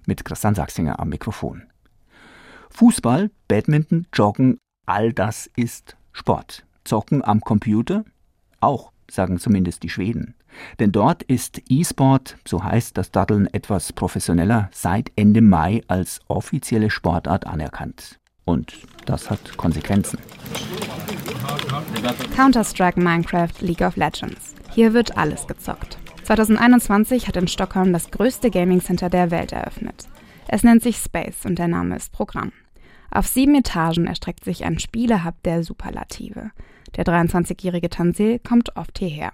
mit 0.07 0.23
Christian 0.27 0.55
Sachsinger 0.55 1.01
am 1.01 1.09
Mikrofon. 1.09 1.63
Fußball, 2.71 3.31
Badminton, 3.49 4.07
Joggen, 4.13 4.59
all 4.87 5.13
das 5.13 5.51
ist 5.57 5.97
Sport. 6.13 6.65
Zocken 6.85 7.25
am 7.25 7.41
Computer? 7.41 8.05
Auch, 8.61 8.93
sagen 9.11 9.39
zumindest 9.39 9.83
die 9.83 9.89
Schweden. 9.89 10.35
Denn 10.79 10.93
dort 10.93 11.23
ist 11.25 11.61
E-Sport, 11.69 12.37
so 12.47 12.63
heißt 12.63 12.97
das 12.97 13.11
Daddeln 13.11 13.47
etwas 13.53 13.93
professioneller, 13.93 14.71
seit 14.73 15.13
Ende 15.17 15.43
Mai 15.43 15.83
als 15.89 16.21
offizielle 16.29 16.91
Sportart 16.91 17.47
anerkannt. 17.47 18.19
Und 18.45 18.79
das 19.05 19.29
hat 19.29 19.57
Konsequenzen. 19.57 20.19
Counter-Strike, 22.35 23.01
Minecraft, 23.01 23.53
League 23.61 23.81
of 23.81 23.97
Legends. 23.97 24.55
Hier 24.73 24.95
wird 24.95 25.19
alles 25.19 25.47
gezockt. 25.47 25.99
2021 26.23 27.29
hat 27.29 27.37
in 27.37 27.49
Stockholm 27.49 27.93
das 27.93 28.11
größte 28.11 28.51
Gaming 28.51 28.81
Center 28.81 29.11
der 29.11 29.31
Welt 29.31 29.53
eröffnet. 29.53 30.07
Es 30.49 30.63
nennt 30.63 30.83
sich 30.83 30.97
Space 30.97 31.45
und 31.45 31.59
der 31.59 31.69
Name 31.69 31.97
ist 31.97 32.13
Programm. 32.13 32.53
Auf 33.11 33.27
sieben 33.27 33.55
Etagen 33.55 34.07
erstreckt 34.07 34.45
sich 34.45 34.65
ein 34.65 34.79
Spielehub 34.79 35.35
der 35.45 35.65
Superlative. 35.65 36.51
Der 36.97 37.05
23-jährige 37.05 37.91
Tansil 37.91 38.39
kommt 38.39 38.77
oft 38.77 38.99
hierher. 38.99 39.31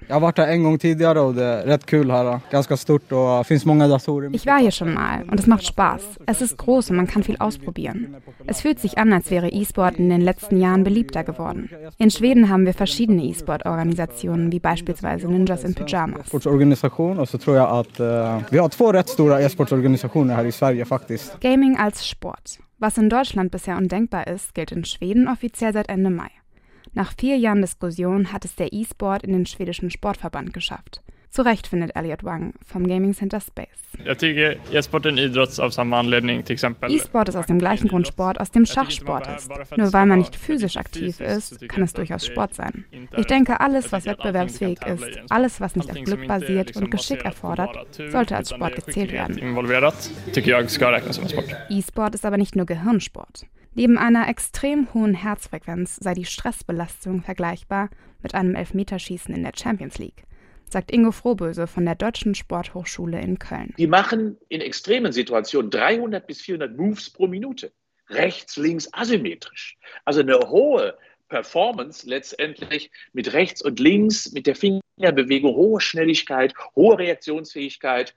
Ich 4.33 4.47
war 4.47 4.59
hier 4.59 4.71
schon 4.71 4.95
mal 4.95 5.25
und 5.31 5.39
es 5.39 5.47
macht 5.47 5.65
Spaß. 5.65 6.03
Es 6.27 6.43
ist 6.43 6.57
groß 6.57 6.91
und 6.91 6.97
man 6.97 7.07
kann 7.07 7.23
viel 7.23 7.37
ausprobieren. 7.39 8.17
Es 8.47 8.61
fühlt 8.63 8.81
sich 8.81 8.99
an, 8.99 9.13
als 9.13 9.31
wäre 9.31 9.49
E-Sport 9.49 9.97
in 9.97 10.09
den 10.09 10.21
letzten 10.21 10.61
Jahren 10.61 10.85
beliebter 10.85 11.25
geworden. 11.25 11.71
In 11.99 12.11
Schweden 12.11 12.49
haben 12.49 12.67
wir 12.67 12.75
verschiedene 12.75 13.23
E-Sport-Organisationen, 13.25 14.53
wie 14.53 14.61
beispielsweise 14.61 15.29
Ninjas 15.29 15.65
in 15.65 15.75
Pyjamas. 15.75 16.29
Gaming 21.41 21.77
als 21.77 22.07
Sport. 22.07 22.59
Was 22.79 22.99
in 22.99 23.09
Deutschland 23.09 23.51
bisher 23.53 23.77
undenkbar 23.77 24.27
ist, 24.27 24.55
gilt 24.55 24.73
in 24.73 24.85
Schweden 24.85 25.29
offiziell 25.29 25.73
seit 25.73 25.89
Ende 25.89 26.11
Mai. 26.11 26.31
Nach 26.95 27.15
vier 27.19 27.39
Jahren 27.39 27.63
Diskussion 27.63 28.33
hat 28.33 28.45
es 28.45 28.55
der 28.55 28.73
E-Sport 28.73 29.23
in 29.23 29.33
den 29.33 29.47
schwedischen 29.47 29.91
Sportverband 29.91 30.53
geschafft. 30.53 31.03
Zu 31.33 31.41
Recht 31.47 31.67
findet 31.67 31.97
Elliot 31.97 32.25
Wang 32.25 32.53
vom 32.63 32.87
Gaming 32.87 33.15
Center 33.15 33.41
Space. 33.41 33.69
E-Sport 36.91 37.31
ist 37.31 37.37
aus 37.37 37.47
dem 37.47 37.59
gleichen 37.59 37.89
Grund 37.89 38.07
Sport, 38.07 38.39
aus 38.39 38.51
dem 38.51 38.67
Schachsport 38.67 39.27
ist. 39.29 39.51
Nur 39.75 39.95
weil 39.95 40.05
man 40.05 40.19
nicht 40.19 40.37
physisch 40.37 40.77
aktiv 40.77 41.21
ist, 41.21 41.67
kann 41.71 41.85
es 41.85 41.95
durchaus 41.95 42.27
Sport 42.27 42.55
sein. 42.55 42.85
Ich 43.17 43.25
denke, 43.25 43.61
alles, 43.61 43.93
was 43.93 44.05
wettbewerbsfähig 44.05 44.83
ist, 44.83 45.21
alles, 45.31 45.59
was 45.59 45.75
nicht 45.75 45.91
auf 45.91 46.03
Glück 46.03 46.29
basiert 46.29 46.77
und 46.77 46.91
Geschick 46.91 47.25
erfordert, 47.25 47.79
sollte 48.11 48.37
als 48.37 48.51
Sport 48.51 48.77
gezählt 48.77 49.13
werden. 49.13 49.39
E-Sport 51.71 52.15
ist 52.15 52.27
aber 52.27 52.37
nicht 52.37 52.57
nur 52.57 52.67
Gehirnsport. 52.67 53.47
Neben 53.75 53.97
einer 53.97 54.29
extrem 54.29 54.93
hohen 54.93 55.15
Herzfrequenz 55.15 55.97
sei 55.97 56.13
die 56.13 56.27
Stressbelastung 56.27 57.23
vergleichbar 57.23 57.89
mit 58.23 58.35
einem 58.35 58.55
Elfmeterschießen 58.55 59.35
in 59.35 59.45
der 59.45 59.53
Champions 59.57 59.97
League 59.97 60.25
sagt 60.73 60.91
Ingo 60.91 61.13
Frohböse 61.13 61.67
von 61.67 61.85
der 61.85 61.95
Deutschen 61.95 62.35
Sporthochschule 62.35 63.21
in 63.21 63.39
Köln. 63.39 63.75
Die 63.79 63.87
machen 63.87 64.39
in 64.49 64.61
extremen 64.61 65.13
Situationen 65.13 65.71
300 65.71 66.27
bis 66.27 66.41
400 66.41 66.77
Moves 66.77 67.11
pro 67.11 67.27
Minute. 67.27 67.73
Rechts, 68.09 68.57
links, 68.57 68.89
asymmetrisch. 68.93 69.79
Also 70.05 70.21
eine 70.21 70.39
hohe 70.39 70.99
Performance 71.29 72.09
letztendlich 72.09 72.91
mit 73.13 73.33
rechts 73.33 73.63
und 73.63 73.81
links, 73.81 74.33
mit 74.33 74.47
der 74.47 74.57
Fingerbewegung, 74.57 75.55
hohe 75.55 75.81
Schnelligkeit, 75.81 76.53
hohe 76.75 76.99
Reaktionsfähigkeit 76.99 78.15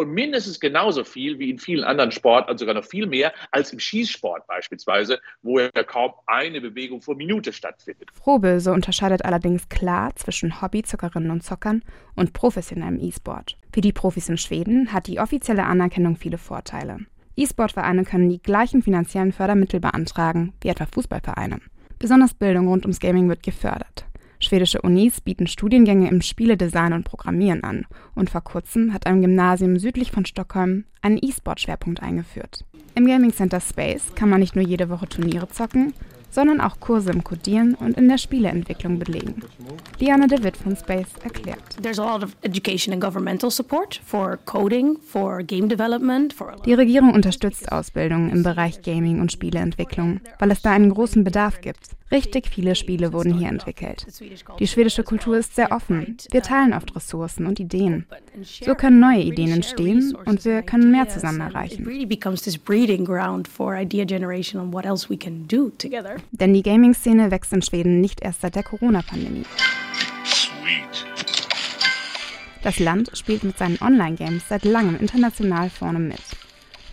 und 0.00 0.10
mindestens 0.12 0.58
genauso 0.58 1.04
viel 1.04 1.38
wie 1.38 1.50
in 1.50 1.58
vielen 1.58 1.84
anderen 1.84 2.10
Sportarten, 2.10 2.56
sogar 2.56 2.74
noch 2.74 2.84
viel 2.84 3.06
mehr 3.06 3.32
als 3.50 3.72
im 3.72 3.78
Schießsport 3.78 4.46
beispielsweise, 4.46 5.20
wo 5.42 5.58
ja 5.58 5.70
kaum 5.86 6.12
eine 6.26 6.60
Bewegung 6.60 7.00
pro 7.00 7.14
Minute 7.14 7.52
stattfindet. 7.52 8.08
Frohböse 8.12 8.72
unterscheidet 8.72 9.24
allerdings 9.24 9.68
klar 9.68 10.16
zwischen 10.16 10.62
Hobbyzockerinnen 10.62 11.30
und 11.30 11.42
Zockern 11.42 11.82
und 12.16 12.32
professionellem 12.32 12.98
E-Sport. 12.98 13.58
Für 13.72 13.82
die 13.82 13.92
Profis 13.92 14.30
in 14.30 14.38
Schweden 14.38 14.92
hat 14.92 15.06
die 15.06 15.20
offizielle 15.20 15.64
Anerkennung 15.64 16.16
viele 16.16 16.38
Vorteile. 16.38 17.00
E-Sport-Vereine 17.36 18.04
können 18.04 18.30
die 18.30 18.42
gleichen 18.42 18.82
finanziellen 18.82 19.32
Fördermittel 19.32 19.80
beantragen 19.80 20.54
wie 20.62 20.68
etwa 20.68 20.86
Fußballvereine. 20.86 21.60
Besonders 21.98 22.32
Bildung 22.32 22.68
rund 22.68 22.84
ums 22.84 23.00
Gaming 23.00 23.28
wird 23.28 23.42
gefördert. 23.42 24.06
Schwedische 24.40 24.80
Unis 24.80 25.20
bieten 25.20 25.46
Studiengänge 25.46 26.08
im 26.08 26.22
Spieledesign 26.22 26.94
und 26.94 27.04
Programmieren 27.04 27.62
an 27.62 27.86
und 28.14 28.30
vor 28.30 28.40
kurzem 28.40 28.92
hat 28.94 29.06
ein 29.06 29.20
Gymnasium 29.20 29.78
südlich 29.78 30.10
von 30.10 30.24
Stockholm 30.24 30.84
einen 31.02 31.18
E-Sport-Schwerpunkt 31.20 32.02
eingeführt. 32.02 32.64
Im 32.94 33.06
Gaming 33.06 33.32
Center 33.32 33.60
Space 33.60 34.14
kann 34.14 34.30
man 34.30 34.40
nicht 34.40 34.56
nur 34.56 34.64
jede 34.64 34.88
Woche 34.88 35.08
Turniere 35.08 35.48
zocken, 35.48 35.92
sondern 36.30 36.60
auch 36.60 36.80
Kurse 36.80 37.10
im 37.10 37.24
Codieren 37.24 37.74
und 37.74 37.96
in 37.96 38.08
der 38.08 38.18
Spieleentwicklung 38.18 38.98
belegen. 38.98 39.42
Diana 40.00 40.26
de 40.26 40.42
Witt 40.42 40.56
von 40.56 40.76
Space 40.76 41.14
erklärt. 41.22 41.58
Die 46.64 46.74
Regierung 46.74 47.12
unterstützt 47.12 47.70
Ausbildung 47.70 48.30
im 48.30 48.42
Bereich 48.42 48.82
Gaming 48.82 49.20
und 49.20 49.32
Spieleentwicklung, 49.32 50.20
weil 50.38 50.50
es 50.50 50.62
da 50.62 50.70
einen 50.70 50.92
großen 50.92 51.24
Bedarf 51.24 51.60
gibt. 51.60 51.80
Richtig 52.12 52.48
viele 52.48 52.74
Spiele 52.74 53.12
wurden 53.12 53.38
hier 53.38 53.48
entwickelt. 53.48 54.04
Die 54.58 54.66
schwedische 54.66 55.04
Kultur 55.04 55.36
ist 55.38 55.54
sehr 55.54 55.70
offen. 55.70 56.16
Wir 56.32 56.42
teilen 56.42 56.72
oft 56.72 56.96
Ressourcen 56.96 57.46
und 57.46 57.60
Ideen. 57.60 58.06
So 58.42 58.74
können 58.74 58.98
neue 58.98 59.22
Ideen 59.22 59.52
entstehen 59.52 60.16
und 60.24 60.44
wir 60.44 60.62
können 60.62 60.90
mehr 60.90 61.08
zusammen 61.08 61.40
erreichen. 61.40 61.86
Denn 66.30 66.54
die 66.54 66.62
Gaming-Szene 66.62 67.30
wächst 67.30 67.52
in 67.52 67.62
Schweden 67.62 68.00
nicht 68.00 68.22
erst 68.22 68.40
seit 68.40 68.54
der 68.54 68.62
Corona-Pandemie. 68.62 69.44
Das 72.62 72.78
Land 72.78 73.10
spielt 73.14 73.42
mit 73.42 73.56
seinen 73.56 73.80
Online-Games 73.80 74.48
seit 74.48 74.64
langem 74.64 74.96
international 74.96 75.70
vorne 75.70 75.98
mit. 75.98 76.20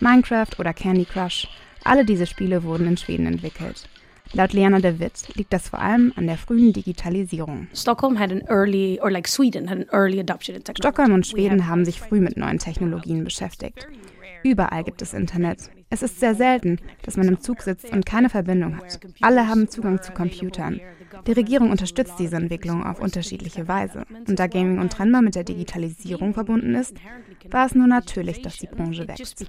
Minecraft 0.00 0.58
oder 0.58 0.72
Candy 0.72 1.04
Crush, 1.04 1.48
alle 1.84 2.04
diese 2.04 2.26
Spiele 2.26 2.62
wurden 2.62 2.86
in 2.86 2.96
Schweden 2.96 3.26
entwickelt. 3.26 3.88
Laut 4.34 4.52
Liana 4.52 4.78
de 4.78 4.98
Witt 4.98 5.34
liegt 5.36 5.52
das 5.54 5.70
vor 5.70 5.80
allem 5.80 6.12
an 6.16 6.26
der 6.26 6.36
frühen 6.36 6.72
Digitalisierung. 6.72 7.66
Stockholm 10.78 11.12
und 11.12 11.26
Schweden 11.26 11.66
haben 11.66 11.84
sich 11.86 12.00
früh 12.00 12.20
mit 12.20 12.36
neuen 12.36 12.58
Technologien 12.58 13.24
beschäftigt. 13.24 13.86
Überall 14.42 14.84
gibt 14.84 15.02
es 15.02 15.14
Internet. 15.14 15.70
Es 15.90 16.02
ist 16.02 16.20
sehr 16.20 16.34
selten, 16.34 16.78
dass 17.02 17.16
man 17.16 17.28
im 17.28 17.40
Zug 17.40 17.62
sitzt 17.62 17.90
und 17.90 18.04
keine 18.04 18.28
Verbindung 18.28 18.76
hat. 18.76 19.00
Alle 19.22 19.48
haben 19.48 19.68
Zugang 19.68 20.02
zu 20.02 20.12
Computern. 20.12 20.80
Die 21.26 21.32
Regierung 21.32 21.70
unterstützt 21.70 22.14
diese 22.18 22.36
Entwicklung 22.36 22.84
auf 22.84 23.00
unterschiedliche 23.00 23.68
Weise. 23.68 24.04
Und 24.26 24.38
da 24.38 24.46
Gaming 24.46 24.78
untrennbar 24.78 25.22
mit 25.22 25.34
der 25.34 25.44
Digitalisierung 25.44 26.34
verbunden 26.34 26.74
ist, 26.74 26.94
war 27.50 27.66
es 27.66 27.74
nur 27.74 27.86
natürlich, 27.86 28.42
dass 28.42 28.58
die 28.58 28.66
Branche 28.66 29.08
wächst. 29.08 29.46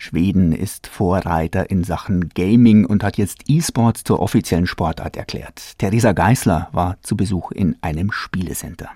Schweden 0.00 0.52
ist 0.52 0.86
Vorreiter 0.86 1.70
in 1.70 1.82
Sachen 1.82 2.28
Gaming 2.28 2.86
und 2.86 3.02
hat 3.02 3.18
jetzt 3.18 3.42
E-Sports 3.48 4.04
zur 4.04 4.20
offiziellen 4.20 4.68
Sportart 4.68 5.16
erklärt. 5.16 5.76
Theresa 5.78 6.12
Geisler 6.12 6.68
war 6.70 6.98
zu 7.02 7.16
Besuch 7.16 7.50
in 7.50 7.76
einem 7.80 8.12
Spielecenter. 8.12 8.90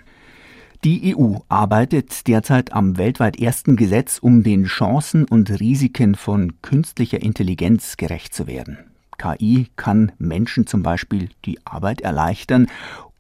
Die 0.84 1.16
EU 1.16 1.36
arbeitet 1.48 2.26
derzeit 2.26 2.72
am 2.72 2.98
weltweit 2.98 3.38
ersten 3.38 3.76
Gesetz, 3.76 4.18
um 4.18 4.42
den 4.42 4.64
Chancen 4.64 5.24
und 5.24 5.48
Risiken 5.60 6.16
von 6.16 6.60
künstlicher 6.60 7.22
Intelligenz 7.22 7.96
gerecht 7.96 8.34
zu 8.34 8.48
werden. 8.48 8.78
KI 9.16 9.68
kann 9.76 10.10
Menschen 10.18 10.66
zum 10.66 10.82
Beispiel 10.82 11.28
die 11.44 11.64
Arbeit 11.64 12.00
erleichtern 12.00 12.66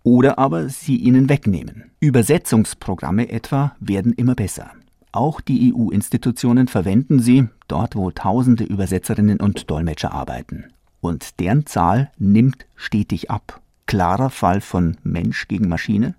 oder 0.02 0.40
aber 0.40 0.68
sie 0.70 0.96
ihnen 0.96 1.28
wegnehmen. 1.28 1.84
Übersetzungsprogramme 2.00 3.30
etwa 3.30 3.76
werden 3.78 4.12
immer 4.12 4.34
besser. 4.34 4.72
Auch 5.12 5.40
die 5.40 5.72
EU-Institutionen 5.72 6.66
verwenden 6.66 7.20
sie, 7.20 7.46
dort 7.68 7.94
wo 7.94 8.10
tausende 8.10 8.64
Übersetzerinnen 8.64 9.38
und 9.38 9.70
Dolmetscher 9.70 10.12
arbeiten. 10.12 10.64
Und 11.00 11.38
deren 11.38 11.66
Zahl 11.66 12.10
nimmt 12.18 12.66
stetig 12.74 13.30
ab. 13.30 13.60
Klarer 13.86 14.30
Fall 14.30 14.60
von 14.60 14.96
Mensch 15.04 15.46
gegen 15.46 15.68
Maschine? 15.68 16.16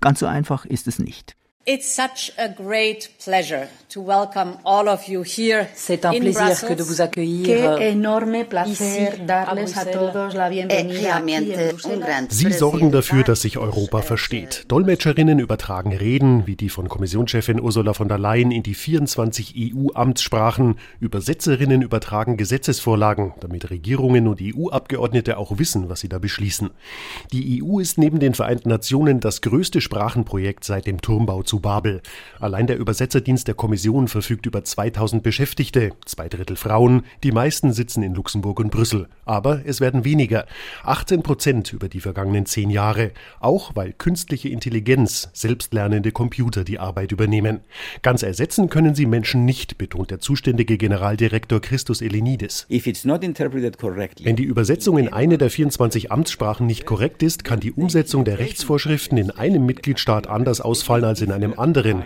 Ganz 0.00 0.20
so 0.20 0.26
einfach 0.26 0.64
ist 0.64 0.86
es 0.86 0.98
nicht. 0.98 1.36
It's 1.68 1.92
such 1.92 2.32
a 2.38 2.48
great 2.48 3.10
pleasure 3.18 3.66
to 3.88 4.00
welcome 4.00 4.56
all 4.64 4.88
of 4.88 5.08
you 5.08 5.24
here 5.24 5.66
C'est 5.74 6.04
un 6.04 6.12
plaisir 6.12 6.64
que 6.64 6.74
de 6.74 6.84
vous 6.84 7.00
accueillir. 7.00 7.70
A 7.70 7.92
todos 9.84 10.34
la 10.34 10.48
bienvenida. 10.48 11.20
Sie 12.28 12.52
sorgen 12.52 12.92
dafür, 12.92 13.24
dass 13.24 13.40
sich 13.40 13.58
Europa 13.58 14.02
versteht. 14.02 14.66
Dolmetscherinnen 14.68 15.40
übertragen 15.40 15.92
Reden, 15.92 16.46
wie 16.46 16.54
die 16.54 16.68
von 16.68 16.88
Kommissionschefin 16.88 17.60
Ursula 17.60 17.94
von 17.94 18.06
der 18.06 18.18
Leyen 18.18 18.52
in 18.52 18.62
die 18.62 18.74
24 18.74 19.74
EU-Amtssprachen. 19.74 20.76
Übersetzerinnen 21.00 21.82
übertragen 21.82 22.36
Gesetzesvorlagen, 22.36 23.34
damit 23.40 23.70
Regierungen 23.70 24.28
und 24.28 24.40
EU-Abgeordnete 24.40 25.36
auch 25.36 25.58
wissen, 25.58 25.88
was 25.88 25.98
sie 25.98 26.08
da 26.08 26.20
beschließen. 26.20 26.70
Die 27.32 27.60
EU 27.60 27.80
ist 27.80 27.98
neben 27.98 28.20
den 28.20 28.34
Vereinten 28.34 28.68
Nationen 28.68 29.18
das 29.18 29.40
größte 29.40 29.80
Sprachenprojekt 29.80 30.62
seit 30.62 30.86
dem 30.86 31.00
Turmbau 31.00 31.42
zu 31.42 31.55
Babel. 31.60 32.02
Allein 32.40 32.66
der 32.66 32.78
Übersetzerdienst 32.78 33.48
der 33.48 33.54
Kommission 33.54 34.08
verfügt 34.08 34.46
über 34.46 34.64
2000 34.64 35.22
Beschäftigte, 35.22 35.92
zwei 36.04 36.28
Drittel 36.28 36.56
Frauen, 36.56 37.02
die 37.22 37.32
meisten 37.32 37.72
sitzen 37.72 38.02
in 38.02 38.14
Luxemburg 38.14 38.60
und 38.60 38.70
Brüssel. 38.70 39.08
Aber 39.24 39.62
es 39.64 39.80
werden 39.80 40.04
weniger, 40.04 40.46
18 40.84 41.22
Prozent 41.22 41.72
über 41.72 41.88
die 41.88 42.00
vergangenen 42.00 42.46
zehn 42.46 42.70
Jahre, 42.70 43.12
auch 43.40 43.72
weil 43.74 43.92
künstliche 43.92 44.48
Intelligenz, 44.48 45.30
selbstlernende 45.32 46.12
Computer 46.12 46.64
die 46.64 46.78
Arbeit 46.78 47.12
übernehmen. 47.12 47.60
Ganz 48.02 48.22
ersetzen 48.22 48.68
können 48.70 48.94
sie 48.94 49.06
Menschen 49.06 49.44
nicht, 49.44 49.78
betont 49.78 50.10
der 50.10 50.20
zuständige 50.20 50.78
Generaldirektor 50.78 51.60
Christus 51.60 52.00
Elenides. 52.00 52.66
Wenn 54.24 54.36
die 54.36 54.44
Übersetzung 54.44 54.98
in 54.98 55.12
eine 55.12 55.38
der 55.38 55.50
24 55.50 56.12
Amtssprachen 56.12 56.66
nicht 56.66 56.86
korrekt 56.86 57.22
ist, 57.22 57.44
kann 57.44 57.60
die 57.60 57.72
Umsetzung 57.72 58.24
der 58.24 58.38
Rechtsvorschriften 58.38 59.18
in 59.18 59.30
einem 59.30 59.66
Mitgliedstaat 59.66 60.26
anders 60.26 60.60
ausfallen 60.60 61.04
als 61.04 61.20
in 61.20 61.32
einem 61.32 61.45
anderen. 61.54 62.04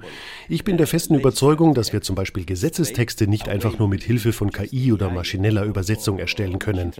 Ich 0.48 0.64
bin 0.64 0.76
der 0.76 0.86
festen 0.86 1.14
Überzeugung, 1.14 1.74
dass 1.74 1.92
wir 1.92 2.02
zum 2.02 2.16
Beispiel 2.16 2.44
Gesetzestexte 2.44 3.26
nicht 3.26 3.48
einfach 3.48 3.78
nur 3.78 3.88
mit 3.88 4.02
Hilfe 4.02 4.32
von 4.32 4.50
KI 4.50 4.92
oder 4.92 5.10
maschineller 5.10 5.64
Übersetzung 5.64 6.18
erstellen 6.18 6.58
können. 6.58 6.92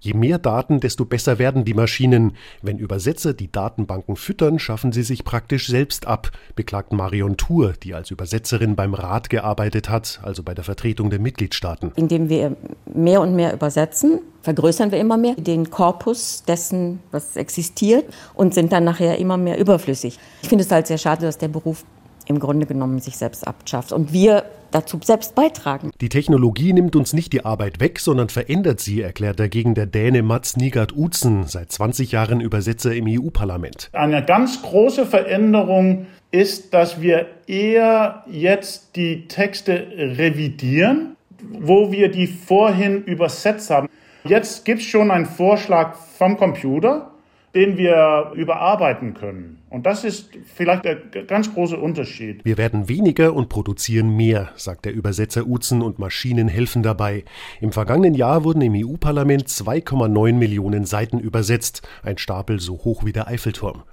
Je 0.00 0.14
mehr 0.14 0.38
Daten, 0.38 0.80
desto 0.80 1.04
besser 1.04 1.38
werden 1.38 1.64
die 1.64 1.74
Maschinen. 1.74 2.36
Wenn 2.62 2.78
Übersetzer 2.78 3.34
die 3.34 3.50
Datenbanken 3.50 4.16
füttern, 4.16 4.58
schaffen 4.58 4.92
sie 4.92 5.02
sich 5.02 5.24
praktisch 5.24 5.66
selbst 5.66 6.06
ab, 6.06 6.30
beklagt 6.54 6.92
Marion 6.92 7.36
Thur, 7.36 7.74
die 7.82 7.94
als 7.94 8.10
Übersetzerin 8.10 8.76
beim 8.76 8.94
Rat 8.94 9.30
gearbeitet 9.30 9.88
hat, 9.88 10.20
also 10.22 10.42
bei 10.42 10.54
der 10.54 10.64
Vertretung 10.64 11.10
der 11.10 11.18
Mitgliedstaaten. 11.18 11.92
Indem 11.96 12.28
wir 12.28 12.56
mehr 12.92 13.20
und 13.20 13.34
mehr 13.34 13.52
übersetzen, 13.52 14.20
vergrößern 14.42 14.90
wir 14.92 14.98
immer 14.98 15.16
mehr 15.16 15.34
den 15.36 15.70
Korpus 15.70 16.44
dessen, 16.46 17.00
was 17.10 17.36
existiert 17.36 18.12
und 18.34 18.54
sind 18.54 18.72
dann 18.72 18.84
nachher 18.84 19.18
immer 19.18 19.36
mehr 19.36 19.58
überflüssig. 19.58 20.18
Ich 20.42 20.48
finde 20.48 20.64
es 20.64 20.70
halt 20.70 20.86
sehr 20.86 20.98
schade, 20.98 21.26
dass 21.26 21.38
der 21.38 21.48
Beruf 21.48 21.84
im 22.26 22.38
Grunde 22.38 22.66
genommen 22.66 23.00
sich 23.00 23.16
selbst 23.16 23.46
abschafft 23.46 23.92
und 23.92 24.12
wir 24.12 24.44
dazu 24.70 24.98
selbst 25.02 25.34
beitragen. 25.34 25.90
Die 26.00 26.08
Technologie 26.08 26.72
nimmt 26.72 26.96
uns 26.96 27.12
nicht 27.12 27.32
die 27.32 27.44
Arbeit 27.44 27.80
weg, 27.80 27.98
sondern 27.98 28.28
verändert 28.28 28.80
sie, 28.80 29.02
erklärt 29.02 29.38
dagegen 29.38 29.74
der 29.74 29.86
Däne 29.86 30.22
Mats 30.22 30.56
Nigard 30.56 30.96
Utzen, 30.96 31.46
seit 31.46 31.72
20 31.72 32.12
Jahren 32.12 32.40
Übersetzer 32.40 32.94
im 32.94 33.06
EU-Parlament. 33.08 33.90
Eine 33.92 34.24
ganz 34.24 34.62
große 34.62 35.04
Veränderung 35.04 36.06
ist, 36.30 36.72
dass 36.72 37.00
wir 37.00 37.26
eher 37.46 38.24
jetzt 38.30 38.96
die 38.96 39.28
Texte 39.28 39.86
revidieren, 39.96 41.16
wo 41.50 41.92
wir 41.92 42.10
die 42.10 42.26
vorhin 42.26 43.04
übersetzt 43.04 43.68
haben. 43.70 43.88
Jetzt 44.24 44.64
gibt 44.64 44.80
es 44.80 44.86
schon 44.86 45.10
einen 45.10 45.26
Vorschlag 45.26 45.94
vom 45.94 46.36
Computer, 46.36 47.10
den 47.54 47.76
wir 47.76 48.32
überarbeiten 48.34 49.14
können. 49.14 49.61
Und 49.72 49.86
das 49.86 50.04
ist 50.04 50.28
vielleicht 50.54 50.84
der 50.84 50.96
ganz 51.26 51.54
große 51.54 51.78
Unterschied. 51.78 52.44
Wir 52.44 52.58
werden 52.58 52.90
weniger 52.90 53.32
und 53.32 53.48
produzieren 53.48 54.14
mehr, 54.14 54.50
sagt 54.54 54.84
der 54.84 54.92
Übersetzer 54.92 55.46
Uzen 55.46 55.80
und 55.80 55.98
Maschinen 55.98 56.46
helfen 56.46 56.82
dabei. 56.82 57.24
Im 57.58 57.72
vergangenen 57.72 58.12
Jahr 58.12 58.44
wurden 58.44 58.60
im 58.60 58.74
EU-Parlament 58.74 59.48
2,9 59.48 60.34
Millionen 60.34 60.84
Seiten 60.84 61.18
übersetzt, 61.18 61.80
ein 62.02 62.18
Stapel 62.18 62.60
so 62.60 62.74
hoch 62.84 63.06
wie 63.06 63.12
der 63.12 63.28
Eiffelturm. 63.28 63.84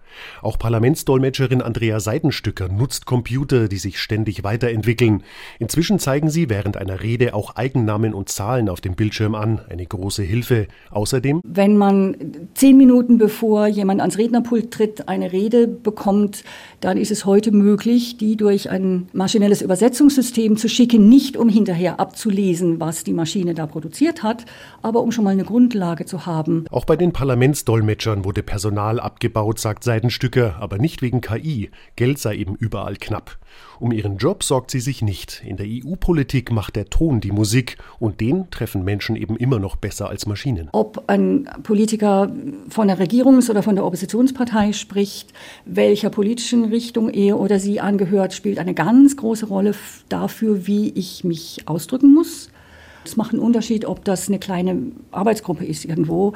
Auch 0.41 0.57
Parlamentsdolmetscherin 0.57 1.61
Andrea 1.61 1.99
Seidenstücker 1.99 2.69
nutzt 2.69 3.05
Computer, 3.05 3.67
die 3.67 3.77
sich 3.77 3.99
ständig 3.99 4.43
weiterentwickeln. 4.43 5.23
Inzwischen 5.59 5.99
zeigen 5.99 6.29
sie 6.29 6.49
während 6.49 6.77
einer 6.77 7.01
Rede 7.01 7.33
auch 7.33 7.55
Eigennamen 7.55 8.13
und 8.13 8.29
Zahlen 8.29 8.69
auf 8.69 8.81
dem 8.81 8.95
Bildschirm 8.95 9.35
an, 9.35 9.61
eine 9.69 9.85
große 9.85 10.23
Hilfe. 10.23 10.67
Außerdem, 10.91 11.41
wenn 11.43 11.77
man 11.77 12.15
zehn 12.53 12.77
Minuten 12.77 13.17
bevor 13.17 13.67
jemand 13.67 14.01
ans 14.01 14.17
Rednerpult 14.17 14.71
tritt, 14.71 15.07
eine 15.07 15.31
Rede 15.31 15.68
bekommt, 15.69 16.43
dann 16.81 16.97
ist 16.97 17.11
es 17.11 17.25
heute 17.25 17.51
möglich, 17.51 18.17
die 18.17 18.35
durch 18.35 18.69
ein 18.69 19.07
maschinelles 19.13 19.61
Übersetzungssystem 19.61 20.57
zu 20.57 20.69
schicken, 20.69 21.09
nicht 21.09 21.37
um 21.37 21.49
hinterher 21.49 21.99
abzulesen, 21.99 22.79
was 22.79 23.03
die 23.03 23.13
Maschine 23.13 23.53
da 23.53 23.67
produziert 23.67 24.23
hat, 24.23 24.45
aber 24.81 25.01
um 25.01 25.11
schon 25.11 25.23
mal 25.23 25.31
eine 25.31 25.43
Grundlage 25.43 26.05
zu 26.05 26.25
haben. 26.25 26.65
Auch 26.71 26.85
bei 26.85 26.95
den 26.95 27.13
Parlamentsdolmetschern 27.13 28.25
wurde 28.25 28.43
Personal 28.43 28.99
abgebaut, 28.99 29.59
sagt 29.59 29.83
Seidenstücker, 29.83 30.55
aber 30.59 30.77
nicht 30.77 31.01
wegen 31.01 31.21
KI. 31.21 31.69
Geld 31.95 32.19
sei 32.19 32.35
eben 32.35 32.55
überall 32.55 32.95
knapp. 32.95 33.37
Um 33.79 33.91
ihren 33.91 34.17
Job 34.17 34.43
sorgt 34.43 34.71
sie 34.71 34.81
sich 34.81 35.01
nicht. 35.01 35.41
In 35.45 35.57
der 35.57 35.65
EU-Politik 35.67 36.51
macht 36.51 36.75
der 36.75 36.89
Ton 36.89 37.21
die 37.21 37.31
Musik 37.31 37.77
und 37.97 38.19
den 38.19 38.49
treffen 38.51 38.83
Menschen 38.83 39.15
eben 39.15 39.37
immer 39.37 39.59
noch 39.59 39.77
besser 39.77 40.09
als 40.09 40.25
Maschinen. 40.25 40.69
Ob 40.73 41.05
ein 41.07 41.49
Politiker 41.63 42.29
von 42.69 42.87
der 42.87 42.99
Regierungs- 42.99 43.49
oder 43.49 43.63
von 43.63 43.75
der 43.75 43.85
Oppositionspartei 43.85 44.73
spricht, 44.73 45.33
welcher 45.75 46.09
politischen 46.09 46.65
Richtung 46.65 47.09
er 47.09 47.39
oder 47.39 47.59
sie 47.59 47.79
angehört, 47.79 48.33
spielt 48.33 48.59
eine 48.59 48.73
ganz 48.73 49.17
große 49.17 49.47
Rolle 49.47 49.75
dafür, 50.09 50.67
wie 50.67 50.89
ich 50.89 51.23
mich 51.23 51.63
ausdrücken 51.65 52.13
muss. 52.13 52.49
Es 53.05 53.17
macht 53.17 53.33
einen 53.33 53.41
Unterschied, 53.41 53.85
ob 53.85 54.03
das 54.05 54.27
eine 54.27 54.39
kleine 54.39 54.91
Arbeitsgruppe 55.11 55.65
ist 55.65 55.85
irgendwo 55.85 56.33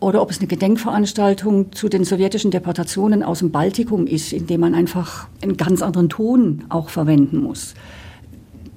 oder 0.00 0.20
ob 0.20 0.30
es 0.30 0.38
eine 0.38 0.48
Gedenkveranstaltung 0.48 1.72
zu 1.72 1.88
den 1.88 2.04
sowjetischen 2.04 2.50
Deportationen 2.50 3.22
aus 3.22 3.38
dem 3.38 3.50
Baltikum 3.50 4.06
ist, 4.06 4.32
in 4.32 4.46
dem 4.46 4.60
man 4.60 4.74
einfach 4.74 5.28
einen 5.42 5.56
ganz 5.56 5.82
anderen 5.82 6.08
Ton 6.08 6.64
auch 6.68 6.90
verwenden 6.90 7.42
muss. 7.42 7.74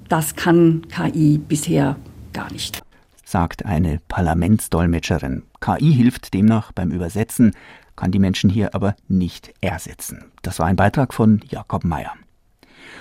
Das 0.10 0.36
kann 0.36 0.84
KI 0.88 1.38
bisher 1.38 1.98
gar 2.32 2.52
nicht. 2.52 2.82
Sagt 3.26 3.66
eine 3.66 4.00
Parlamentsdolmetscherin. 4.08 5.44
KI 5.60 5.92
hilft 5.92 6.34
demnach 6.34 6.72
beim 6.72 6.92
Übersetzen, 6.92 7.52
kann 7.98 8.12
die 8.12 8.20
Menschen 8.20 8.50
hier 8.50 8.74
aber 8.74 8.96
nicht 9.10 9.54
ersetzen. 9.60 10.32
Das 10.42 10.60
war 10.60 10.68
ein 10.68 10.78
Beitrag 10.78 11.14
von 11.14 11.42
Jakob 11.50 11.84
Mayer. 11.84 12.14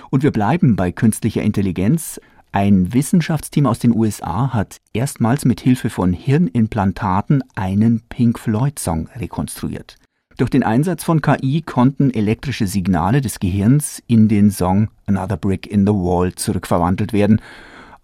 Und 0.09 0.23
wir 0.23 0.31
bleiben 0.31 0.75
bei 0.75 0.91
künstlicher 0.91 1.41
Intelligenz. 1.41 2.19
Ein 2.51 2.93
Wissenschaftsteam 2.93 3.65
aus 3.65 3.79
den 3.79 3.95
USA 3.95 4.53
hat 4.53 4.77
erstmals 4.91 5.45
mit 5.45 5.61
Hilfe 5.61 5.89
von 5.89 6.11
Hirnimplantaten 6.11 7.43
einen 7.55 8.01
Pink 8.09 8.39
Floyd-Song 8.39 9.07
rekonstruiert. 9.15 9.95
Durch 10.37 10.49
den 10.51 10.63
Einsatz 10.63 11.03
von 11.03 11.21
KI 11.21 11.63
konnten 11.63 12.11
elektrische 12.11 12.67
Signale 12.67 13.21
des 13.21 13.39
Gehirns 13.39 14.03
in 14.05 14.27
den 14.27 14.51
Song 14.51 14.89
Another 15.07 15.37
Brick 15.37 15.65
in 15.65 15.85
the 15.85 15.93
Wall 15.93 16.33
zurückverwandelt 16.35 17.11
werden. 17.11 17.41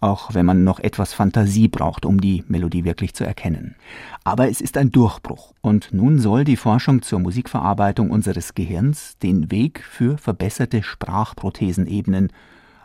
Auch 0.04 0.34
wenn 0.34 0.44
man 0.44 0.64
noch 0.64 0.80
etwas 0.80 1.14
Fantasie 1.14 1.68
braucht, 1.68 2.04
um 2.04 2.20
die 2.20 2.44
Melodie 2.46 2.84
wirklich 2.84 3.14
zu 3.14 3.24
erkennen. 3.24 3.74
Aber 4.22 4.50
es 4.50 4.60
ist 4.60 4.76
ein 4.76 4.90
Durchbruch 4.90 5.54
und 5.62 5.94
nun 5.94 6.18
soll 6.18 6.44
die 6.44 6.56
Forschung 6.56 7.00
zur 7.00 7.20
Musikverarbeitung 7.20 8.10
unseres 8.10 8.54
Gehirns 8.54 9.16
den 9.18 9.50
Weg 9.50 9.82
für 9.82 10.18
verbesserte 10.18 10.82
Sprachprothesen 10.82 11.86
ebnen. 11.86 12.30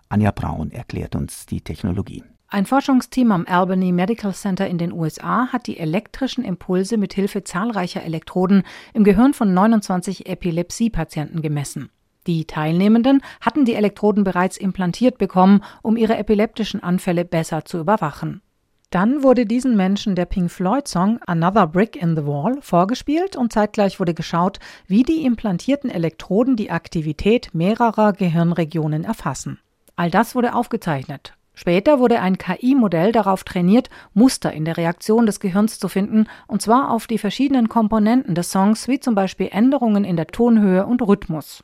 Anja 0.08 0.32
Braun 0.32 0.71
erklärt 0.71 1.15
uns 1.15 1.45
die 1.45 1.60
Technologie. 1.60 2.23
Ein 2.47 2.65
Forschungsteam 2.65 3.32
am 3.34 3.45
Albany 3.47 3.91
Medical 3.91 4.34
Center 4.34 4.67
in 4.67 4.77
den 4.77 4.93
USA 4.93 5.47
hat 5.51 5.67
die 5.67 5.77
elektrischen 5.77 6.45
Impulse 6.45 6.97
mit 6.97 7.13
Hilfe 7.13 7.43
zahlreicher 7.43 8.01
Elektroden 8.01 8.63
im 8.93 9.03
Gehirn 9.03 9.34
von 9.34 9.53
29 9.53 10.27
Epilepsiepatienten 10.27 11.41
gemessen. 11.41 11.89
Die 12.27 12.45
Teilnehmenden 12.45 13.21
hatten 13.41 13.65
die 13.65 13.75
Elektroden 13.75 14.23
bereits 14.23 14.58
implantiert 14.58 15.17
bekommen, 15.17 15.63
um 15.82 15.97
ihre 15.97 16.17
epileptischen 16.17 16.84
Anfälle 16.84 17.25
besser 17.25 17.65
zu 17.65 17.79
überwachen. 17.79 18.41
Dann 18.89 19.21
wurde 19.21 19.45
diesen 19.45 19.77
Menschen 19.77 20.15
der 20.15 20.25
Pink 20.25 20.49
Floyd 20.49 20.88
Song 20.88 21.19
Another 21.27 21.67
Brick 21.67 21.95
in 21.95 22.15
the 22.15 22.25
Wall 22.25 22.58
vorgespielt 22.62 23.36
und 23.36 23.53
zeitgleich 23.53 23.99
wurde 23.99 24.15
geschaut, 24.15 24.60
wie 24.88 25.03
die 25.03 25.25
implantierten 25.25 25.91
Elektroden 25.91 26.55
die 26.55 26.71
Aktivität 26.71 27.49
mehrerer 27.53 28.13
Gehirnregionen 28.13 29.03
erfassen. 29.03 29.60
All 29.95 30.10
das 30.10 30.34
wurde 30.34 30.55
aufgezeichnet. 30.55 31.36
Später 31.53 31.99
wurde 31.99 32.21
ein 32.21 32.38
KI-Modell 32.38 33.12
darauf 33.12 33.43
trainiert, 33.43 33.89
Muster 34.13 34.53
in 34.53 34.65
der 34.65 34.77
Reaktion 34.77 35.25
des 35.25 35.39
Gehirns 35.39 35.77
zu 35.77 35.88
finden, 35.88 36.25
und 36.47 36.62
zwar 36.62 36.89
auf 36.89 37.05
die 37.05 37.17
verschiedenen 37.17 37.69
Komponenten 37.69 38.34
des 38.34 38.49
Songs, 38.49 38.88
wie 38.88 38.99
zum 38.99 39.13
Beispiel 39.13 39.49
Änderungen 39.51 40.05
in 40.05 40.15
der 40.15 40.27
Tonhöhe 40.27 40.86
und 40.86 41.01
Rhythmus. 41.01 41.63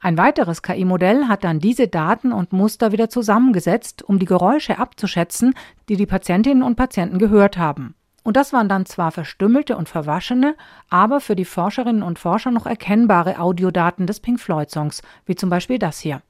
Ein 0.00 0.18
weiteres 0.18 0.62
KI-Modell 0.62 1.28
hat 1.28 1.44
dann 1.44 1.58
diese 1.58 1.88
Daten 1.88 2.32
und 2.32 2.52
Muster 2.52 2.92
wieder 2.92 3.08
zusammengesetzt, 3.08 4.02
um 4.02 4.18
die 4.18 4.26
Geräusche 4.26 4.78
abzuschätzen, 4.78 5.54
die 5.88 5.96
die 5.96 6.06
Patientinnen 6.06 6.62
und 6.62 6.76
Patienten 6.76 7.18
gehört 7.18 7.58
haben. 7.58 7.94
Und 8.22 8.36
das 8.36 8.52
waren 8.52 8.68
dann 8.68 8.86
zwar 8.86 9.12
verstümmelte 9.12 9.76
und 9.76 9.88
verwaschene, 9.88 10.54
aber 10.90 11.20
für 11.20 11.36
die 11.36 11.44
Forscherinnen 11.44 12.02
und 12.02 12.18
Forscher 12.18 12.50
noch 12.50 12.66
erkennbare 12.66 13.38
Audiodaten 13.38 14.06
des 14.06 14.20
Pink 14.20 14.40
Floyd 14.40 14.70
Songs, 14.70 15.02
wie 15.24 15.36
zum 15.36 15.48
Beispiel 15.48 15.78
das 15.78 15.98
hier. 16.00 16.22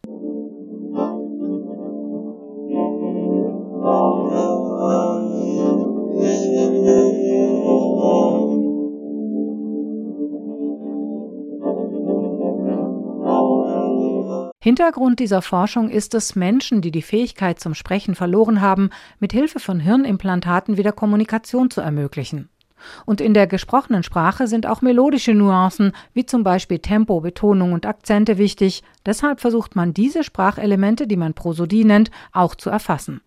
Hintergrund 14.70 15.18
dieser 15.18 15.42
Forschung 15.42 15.90
ist 15.90 16.14
es, 16.14 16.36
Menschen, 16.36 16.80
die 16.80 16.92
die 16.92 17.02
Fähigkeit 17.02 17.58
zum 17.58 17.74
Sprechen 17.74 18.14
verloren 18.14 18.60
haben, 18.60 18.90
mit 19.18 19.32
Hilfe 19.32 19.58
von 19.58 19.80
Hirnimplantaten 19.80 20.76
wieder 20.76 20.92
Kommunikation 20.92 21.72
zu 21.72 21.80
ermöglichen. 21.80 22.48
Und 23.04 23.20
in 23.20 23.34
der 23.34 23.48
gesprochenen 23.48 24.04
Sprache 24.04 24.46
sind 24.46 24.66
auch 24.66 24.80
melodische 24.80 25.34
Nuancen, 25.34 25.90
wie 26.14 26.24
zum 26.24 26.44
Beispiel 26.44 26.78
Tempo, 26.78 27.20
Betonung 27.20 27.72
und 27.72 27.84
Akzente 27.84 28.38
wichtig. 28.38 28.84
Deshalb 29.04 29.40
versucht 29.40 29.74
man 29.74 29.92
diese 29.92 30.22
Sprachelemente, 30.22 31.08
die 31.08 31.16
man 31.16 31.34
Prosodie 31.34 31.84
nennt, 31.84 32.12
auch 32.30 32.54
zu 32.54 32.70
erfassen. 32.70 33.22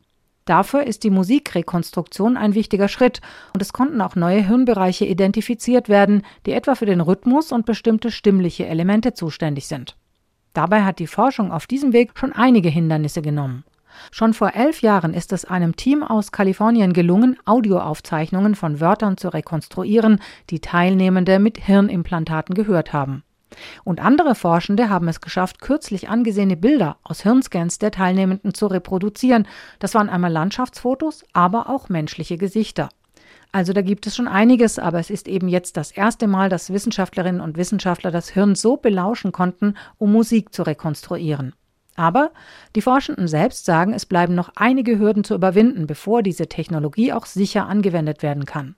Dafür 0.46 0.84
ist 0.84 1.04
die 1.04 1.10
Musikrekonstruktion 1.10 2.38
ein 2.38 2.56
wichtiger 2.56 2.88
Schritt 2.88 3.20
und 3.54 3.62
es 3.62 3.74
konnten 3.74 4.00
auch 4.00 4.16
neue 4.16 4.48
Hirnbereiche 4.48 5.04
identifiziert 5.04 5.90
werden, 5.90 6.22
die 6.46 6.54
etwa 6.54 6.76
für 6.76 6.86
den 6.86 7.02
Rhythmus 7.02 7.52
und 7.52 7.66
bestimmte 7.66 8.12
stimmliche 8.12 8.66
Elemente 8.66 9.14
zuständig 9.14 9.68
sind. 9.68 9.98
Dabei 10.54 10.84
hat 10.84 11.00
die 11.00 11.08
Forschung 11.08 11.52
auf 11.52 11.68
diesem 11.68 11.94
Weg 11.94 12.12
schon 12.16 12.32
einige 12.32 12.70
Hindernisse 12.70 13.22
genommen. 13.22 13.64
Schon 14.12 14.34
vor 14.34 14.54
elf 14.54 14.82
Jahren 14.82 15.14
ist 15.14 15.34
es 15.34 15.46
einem 15.46 15.76
Team 15.76 16.04
aus 16.04 16.32
Kalifornien 16.32 16.94
gelungen, 16.94 17.38
Audioaufzeichnungen 17.46 18.56
von 18.56 18.80
Wörtern 18.80 19.18
zu 19.18 19.30
rekonstruieren, 19.30 20.20
die 20.50 20.60
Teilnehmende 20.60 21.40
mit 21.40 21.58
Hirnimplantaten 21.60 22.56
gehört 22.56 22.94
haben. 22.94 23.24
Und 23.84 24.00
andere 24.00 24.34
Forschende 24.34 24.90
haben 24.90 25.08
es 25.08 25.22
geschafft, 25.22 25.62
kürzlich 25.62 26.10
angesehene 26.10 26.58
Bilder 26.58 26.98
aus 27.04 27.22
Hirnscans 27.22 27.78
der 27.78 27.92
Teilnehmenden 27.92 28.56
zu 28.56 28.66
reproduzieren. 28.68 29.48
Das 29.78 29.94
waren 29.94 30.10
einmal 30.10 30.32
Landschaftsfotos, 30.32 31.24
aber 31.34 31.70
auch 31.70 31.90
menschliche 31.90 32.38
Gesichter. 32.38 32.90
Also 33.52 33.72
da 33.74 33.82
gibt 33.82 34.08
es 34.08 34.16
schon 34.16 34.28
einiges, 34.28 34.80
aber 34.80 35.00
es 35.00 35.10
ist 35.10 35.28
eben 35.28 35.48
jetzt 35.48 35.78
das 35.78 35.92
erste 35.92 36.28
Mal, 36.28 36.50
dass 36.50 36.74
Wissenschaftlerinnen 36.74 37.42
und 37.42 37.58
Wissenschaftler 37.58 38.10
das 38.10 38.30
Hirn 38.30 38.56
so 38.56 38.78
belauschen 38.78 39.32
konnten, 39.32 39.76
um 39.98 40.12
Musik 40.12 40.54
zu 40.54 40.64
rekonstruieren. 40.64 41.54
Aber 41.96 42.32
die 42.76 42.82
Forschenden 42.82 43.28
selbst 43.28 43.66
sagen, 43.66 43.94
es 43.94 44.06
bleiben 44.06 44.34
noch 44.34 44.50
einige 44.56 44.98
Hürden 44.98 45.24
zu 45.24 45.36
überwinden, 45.36 45.86
bevor 45.86 46.24
diese 46.24 46.48
Technologie 46.48 47.14
auch 47.14 47.28
sicher 47.28 47.68
angewendet 47.68 48.24
werden 48.24 48.46
kann. 48.46 48.76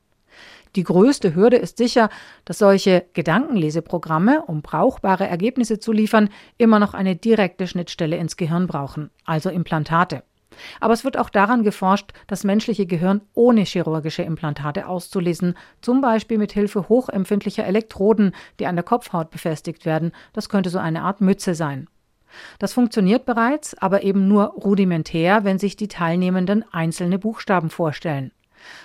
Die 0.75 0.83
größte 0.83 1.33
Hürde 1.33 1.55
ist 1.55 1.77
sicher, 1.77 2.09
dass 2.43 2.57
solche 2.57 3.05
Gedankenleseprogramme, 3.13 4.43
um 4.45 4.61
brauchbare 4.61 5.25
Ergebnisse 5.25 5.79
zu 5.79 5.93
liefern, 5.93 6.29
immer 6.57 6.79
noch 6.79 6.93
eine 6.93 7.15
direkte 7.15 7.67
Schnittstelle 7.67 8.17
ins 8.17 8.35
Gehirn 8.35 8.67
brauchen, 8.67 9.09
also 9.23 9.49
Implantate. 9.49 10.23
Aber 10.79 10.93
es 10.93 11.03
wird 11.03 11.17
auch 11.17 11.29
daran 11.29 11.63
geforscht, 11.63 12.11
das 12.27 12.43
menschliche 12.43 12.85
Gehirn 12.85 13.21
ohne 13.33 13.61
chirurgische 13.61 14.23
Implantate 14.23 14.87
auszulesen, 14.87 15.55
zum 15.81 16.01
Beispiel 16.01 16.37
mit 16.37 16.51
Hilfe 16.51 16.89
hochempfindlicher 16.89 17.65
Elektroden, 17.65 18.33
die 18.59 18.67
an 18.67 18.75
der 18.75 18.83
Kopfhaut 18.83 19.31
befestigt 19.31 19.85
werden. 19.85 20.11
Das 20.33 20.49
könnte 20.49 20.69
so 20.69 20.79
eine 20.79 21.01
Art 21.01 21.21
Mütze 21.21 21.55
sein. 21.55 21.87
Das 22.59 22.73
funktioniert 22.73 23.25
bereits, 23.25 23.77
aber 23.77 24.03
eben 24.03 24.27
nur 24.27 24.45
rudimentär, 24.47 25.43
wenn 25.43 25.59
sich 25.59 25.75
die 25.75 25.87
Teilnehmenden 25.87 26.65
einzelne 26.71 27.17
Buchstaben 27.17 27.69
vorstellen. 27.69 28.31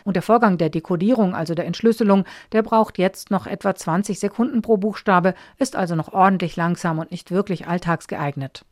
Und 0.05 0.15
der 0.15 0.23
Vorgang 0.23 0.59
der 0.59 0.71
Dekodierung, 0.71 1.35
also 1.35 1.55
der 1.55 1.67
Entschlüsselung, 1.67 2.25
der 2.53 2.63
braucht 2.63 2.99
jetzt 2.99 3.31
noch 3.31 3.47
etwa 3.47 3.75
20 3.75 4.19
Sekunden 4.19 4.63
pro 4.63 4.77
Buchstabe, 4.77 5.35
ist 5.59 5.75
also 5.75 5.95
noch 5.95 6.13
ordentlich 6.13 6.57
langsam 6.57 6.99
und 6.99 7.11
nicht 7.11 7.31
wirklich 7.31 7.67
alltagsgeeignet. 7.67 8.65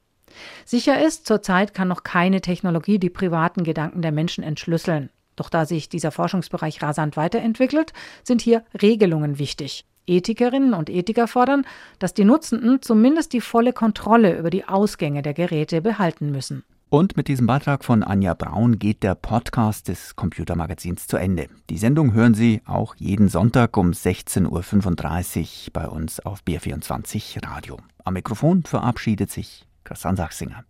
Sicher 0.65 1.05
ist, 1.05 1.27
zurzeit 1.27 1.75
kann 1.75 1.89
noch 1.89 2.03
keine 2.03 2.41
Technologie 2.41 2.99
die 2.99 3.11
privaten 3.11 3.65
Gedanken 3.65 4.03
der 4.03 4.13
Menschen 4.13 4.45
entschlüsseln. 4.45 5.11
Doch 5.37 5.51
da 5.51 5.67
sich 5.67 5.89
dieser 5.89 6.11
Forschungsbereich 6.11 6.83
rasant 6.83 7.17
weiterentwickelt, 7.17 7.93
sind 8.25 8.41
hier 8.41 8.65
Regelungen 8.81 9.39
wichtig. 9.39 9.85
Ethikerinnen 10.09 10.75
und 10.75 10.91
Ethiker 10.91 11.29
fordern, 11.29 11.65
dass 11.99 12.15
die 12.15 12.25
Nutzenden 12.25 12.83
zumindest 12.83 13.33
die 13.33 13.41
volle 13.41 13.73
Kontrolle 13.73 14.37
über 14.39 14.51
die 14.51 14.67
Ausgänge 14.67 15.23
der 15.23 15.35
Geräte 15.35 15.81
behalten 15.83 16.31
müssen. 16.31 16.65
Und 16.91 17.19
mit 17.19 17.29
diesem 17.29 17.47
Beitrag 17.47 17.85
von 17.85 18.03
Anja 18.03 18.33
Braun 18.33 18.79
geht 18.79 19.03
der 19.03 19.15
Podcast 19.15 19.89
des 19.89 20.17
Computermagazins 20.17 21.07
zu 21.07 21.19
Ende. 21.19 21.49
Die 21.69 21.77
Sendung 21.77 22.15
hören 22.15 22.33
Sie 22.33 22.63
auch 22.65 22.95
jeden 22.97 23.29
Sonntag 23.29 23.77
um 23.77 23.91
16.35 23.91 25.67
Uhr 25.67 25.73
bei 25.75 25.87
uns 25.87 26.19
auf 26.21 26.41
BR24 26.45 27.47
Radio. 27.47 27.77
Am 28.05 28.15
Mikrofon 28.15 28.63
verabschiedet 28.63 29.31
sich 29.31 29.68
Christian 29.89 30.17
Sachsinger. 30.17 30.65